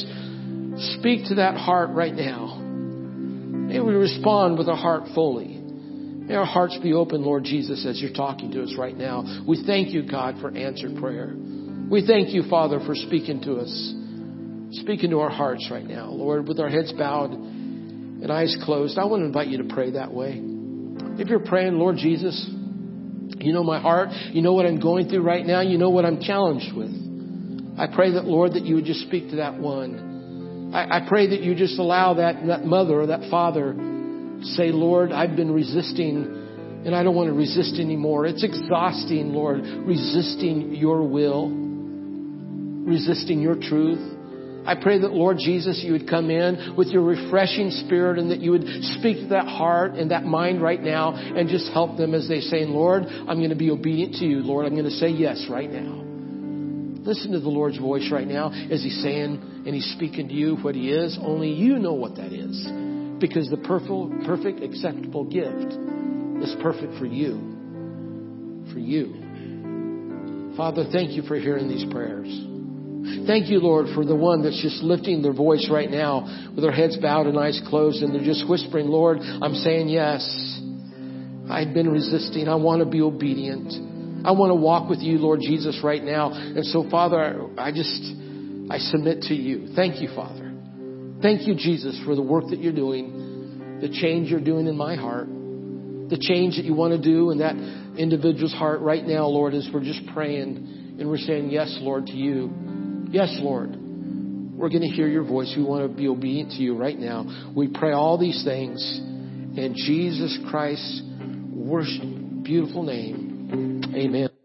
speak 0.97 1.27
to 1.27 1.35
that 1.35 1.55
heart 1.55 1.91
right 1.91 2.15
now. 2.15 2.57
May 2.57 3.79
we 3.79 3.93
respond 3.93 4.57
with 4.57 4.69
a 4.69 4.75
heart 4.75 5.03
fully. 5.13 5.58
May 6.29 6.35
our 6.35 6.45
hearts 6.45 6.77
be 6.83 6.93
open, 6.93 7.23
Lord 7.23 7.43
Jesus, 7.43 7.83
as 7.87 7.99
you're 7.99 8.13
talking 8.13 8.51
to 8.51 8.61
us 8.61 8.75
right 8.77 8.95
now. 8.95 9.43
We 9.47 9.63
thank 9.65 9.89
you, 9.89 10.03
God, 10.03 10.35
for 10.39 10.55
answered 10.55 10.95
prayer. 11.01 11.33
We 11.35 12.05
thank 12.05 12.29
you, 12.29 12.43
Father, 12.47 12.79
for 12.85 12.93
speaking 12.93 13.41
to 13.41 13.55
us, 13.55 13.93
speaking 14.79 15.09
to 15.09 15.21
our 15.21 15.31
hearts 15.31 15.67
right 15.71 15.87
now. 15.87 16.11
Lord, 16.11 16.47
with 16.47 16.59
our 16.59 16.69
heads 16.69 16.93
bowed 16.93 17.31
and 17.31 18.31
eyes 18.31 18.55
closed, 18.63 18.99
I 18.99 19.05
want 19.05 19.21
to 19.21 19.25
invite 19.25 19.47
you 19.47 19.57
to 19.57 19.73
pray 19.73 19.93
that 19.93 20.13
way. 20.13 20.39
If 21.17 21.29
you're 21.29 21.39
praying, 21.39 21.79
Lord 21.79 21.97
Jesus, 21.97 22.47
you 22.47 23.51
know 23.51 23.63
my 23.63 23.79
heart. 23.79 24.09
You 24.11 24.43
know 24.43 24.53
what 24.53 24.67
I'm 24.67 24.79
going 24.79 25.09
through 25.09 25.23
right 25.23 25.43
now. 25.43 25.61
You 25.61 25.79
know 25.79 25.89
what 25.89 26.05
I'm 26.05 26.21
challenged 26.21 26.75
with. 26.77 26.91
I 27.75 27.87
pray 27.87 28.13
that, 28.13 28.25
Lord, 28.25 28.53
that 28.53 28.65
you 28.65 28.75
would 28.75 28.85
just 28.85 28.99
speak 29.07 29.31
to 29.31 29.37
that 29.37 29.57
one. 29.57 30.71
I, 30.75 30.97
I 30.97 31.09
pray 31.09 31.31
that 31.31 31.41
you 31.41 31.55
just 31.55 31.79
allow 31.79 32.13
that, 32.13 32.45
that 32.45 32.65
mother 32.65 33.01
or 33.01 33.07
that 33.07 33.31
father 33.31 33.88
say, 34.41 34.71
Lord, 34.71 35.11
I've 35.11 35.35
been 35.35 35.51
resisting 35.51 36.47
and 36.85 36.95
I 36.95 37.03
don't 37.03 37.15
want 37.15 37.27
to 37.27 37.33
resist 37.33 37.75
anymore. 37.75 38.25
It's 38.25 38.43
exhausting, 38.43 39.33
Lord, 39.33 39.61
resisting 39.85 40.75
your 40.75 41.03
will, 41.03 41.49
resisting 41.49 43.41
your 43.41 43.55
truth. 43.55 44.15
I 44.65 44.75
pray 44.75 44.99
that, 44.99 45.11
Lord 45.11 45.37
Jesus, 45.39 45.81
you 45.83 45.93
would 45.93 46.07
come 46.09 46.29
in 46.29 46.75
with 46.77 46.87
your 46.89 47.03
refreshing 47.03 47.71
spirit 47.71 48.17
and 48.17 48.31
that 48.31 48.39
you 48.39 48.51
would 48.51 48.65
speak 48.99 49.17
to 49.17 49.27
that 49.29 49.47
heart 49.47 49.93
and 49.93 50.11
that 50.11 50.23
mind 50.23 50.61
right 50.61 50.81
now 50.81 51.13
and 51.13 51.49
just 51.49 51.71
help 51.71 51.97
them 51.97 52.13
as 52.13 52.27
they 52.29 52.39
say, 52.39 52.65
Lord, 52.65 53.03
I'm 53.03 53.37
going 53.37 53.49
to 53.49 53.55
be 53.55 53.71
obedient 53.71 54.15
to 54.15 54.25
you. 54.25 54.37
Lord, 54.37 54.65
I'm 54.65 54.73
going 54.73 54.85
to 54.85 54.91
say 54.91 55.09
yes 55.09 55.47
right 55.49 55.69
now. 55.69 56.05
Listen 57.03 57.31
to 57.31 57.39
the 57.39 57.49
Lord's 57.49 57.77
voice 57.77 58.09
right 58.11 58.27
now 58.27 58.51
as 58.51 58.83
He's 58.83 59.01
saying 59.01 59.63
and 59.65 59.73
He's 59.73 59.91
speaking 59.95 60.27
to 60.27 60.33
you 60.33 60.55
what 60.57 60.75
He 60.75 60.91
is. 60.91 61.17
Only 61.21 61.51
you 61.51 61.79
know 61.79 61.93
what 61.93 62.15
that 62.15 62.31
is 62.31 62.88
because 63.19 63.49
the 63.49 63.57
perfect, 63.57 64.25
perfect, 64.25 64.63
acceptable 64.63 65.25
gift 65.25 65.73
is 66.43 66.55
perfect 66.61 66.97
for 66.97 67.05
you. 67.05 68.65
For 68.73 68.79
you. 68.79 70.53
Father, 70.55 70.85
thank 70.91 71.11
you 71.11 71.23
for 71.23 71.39
hearing 71.39 71.67
these 71.69 71.85
prayers. 71.91 72.27
Thank 73.25 73.49
you, 73.49 73.59
Lord, 73.59 73.87
for 73.95 74.05
the 74.05 74.15
one 74.15 74.43
that's 74.43 74.61
just 74.61 74.83
lifting 74.83 75.21
their 75.21 75.33
voice 75.33 75.69
right 75.71 75.89
now 75.89 76.51
with 76.53 76.63
their 76.63 76.71
heads 76.71 76.97
bowed 76.97 77.27
and 77.27 77.37
eyes 77.37 77.61
closed 77.69 78.03
and 78.03 78.13
they're 78.13 78.23
just 78.23 78.47
whispering, 78.47 78.87
Lord, 78.87 79.19
I'm 79.19 79.55
saying 79.55 79.87
yes. 79.89 80.21
I've 81.49 81.73
been 81.73 81.89
resisting. 81.89 82.47
I 82.47 82.55
want 82.55 82.81
to 82.83 82.85
be 82.85 83.01
obedient. 83.01 83.73
I 84.25 84.31
want 84.31 84.51
to 84.51 84.55
walk 84.55 84.89
with 84.89 84.99
you, 84.99 85.17
Lord 85.17 85.39
Jesus, 85.39 85.79
right 85.83 86.03
now. 86.03 86.31
And 86.31 86.65
so, 86.65 86.87
Father, 86.89 87.47
I 87.57 87.71
just, 87.71 88.03
I 88.69 88.77
submit 88.77 89.21
to 89.23 89.33
you. 89.33 89.69
Thank 89.75 90.01
you, 90.01 90.09
Father. 90.13 90.48
Thank 91.21 91.47
you, 91.47 91.55
Jesus, 91.55 91.99
for 92.05 92.15
the 92.15 92.21
work 92.21 92.45
that 92.49 92.59
you're 92.59 92.73
doing, 92.73 93.79
the 93.81 93.89
change 93.89 94.29
you're 94.29 94.39
doing 94.39 94.67
in 94.67 94.77
my 94.77 94.95
heart, 94.95 95.27
the 95.27 96.17
change 96.19 96.55
that 96.55 96.65
you 96.65 96.73
want 96.73 96.93
to 96.93 97.01
do 97.01 97.31
in 97.31 97.39
that 97.39 97.55
individual's 97.97 98.53
heart 98.53 98.79
right 98.79 99.05
now, 99.05 99.25
Lord, 99.27 99.53
as 99.53 99.69
we're 99.73 99.83
just 99.83 100.01
praying 100.13 100.97
and 100.99 101.09
we're 101.09 101.17
saying, 101.17 101.49
Yes, 101.49 101.77
Lord, 101.81 102.07
to 102.07 102.13
you. 102.13 103.07
Yes, 103.11 103.37
Lord. 103.41 103.75
We're 104.59 104.69
going 104.69 104.81
to 104.81 104.87
hear 104.87 105.07
your 105.07 105.23
voice. 105.23 105.53
We 105.55 105.63
want 105.63 105.89
to 105.89 105.97
be 105.97 106.07
obedient 106.07 106.51
to 106.51 106.57
you 106.57 106.75
right 106.75 106.97
now. 106.97 107.51
We 107.55 107.69
pray 107.69 107.93
all 107.93 108.17
these 108.17 108.43
things 108.43 108.99
in 108.99 109.73
Jesus 109.75 110.37
Christ's 110.49 111.01
worship, 111.53 112.43
beautiful 112.43 112.83
name. 112.83 113.83
Amen. 113.95 114.38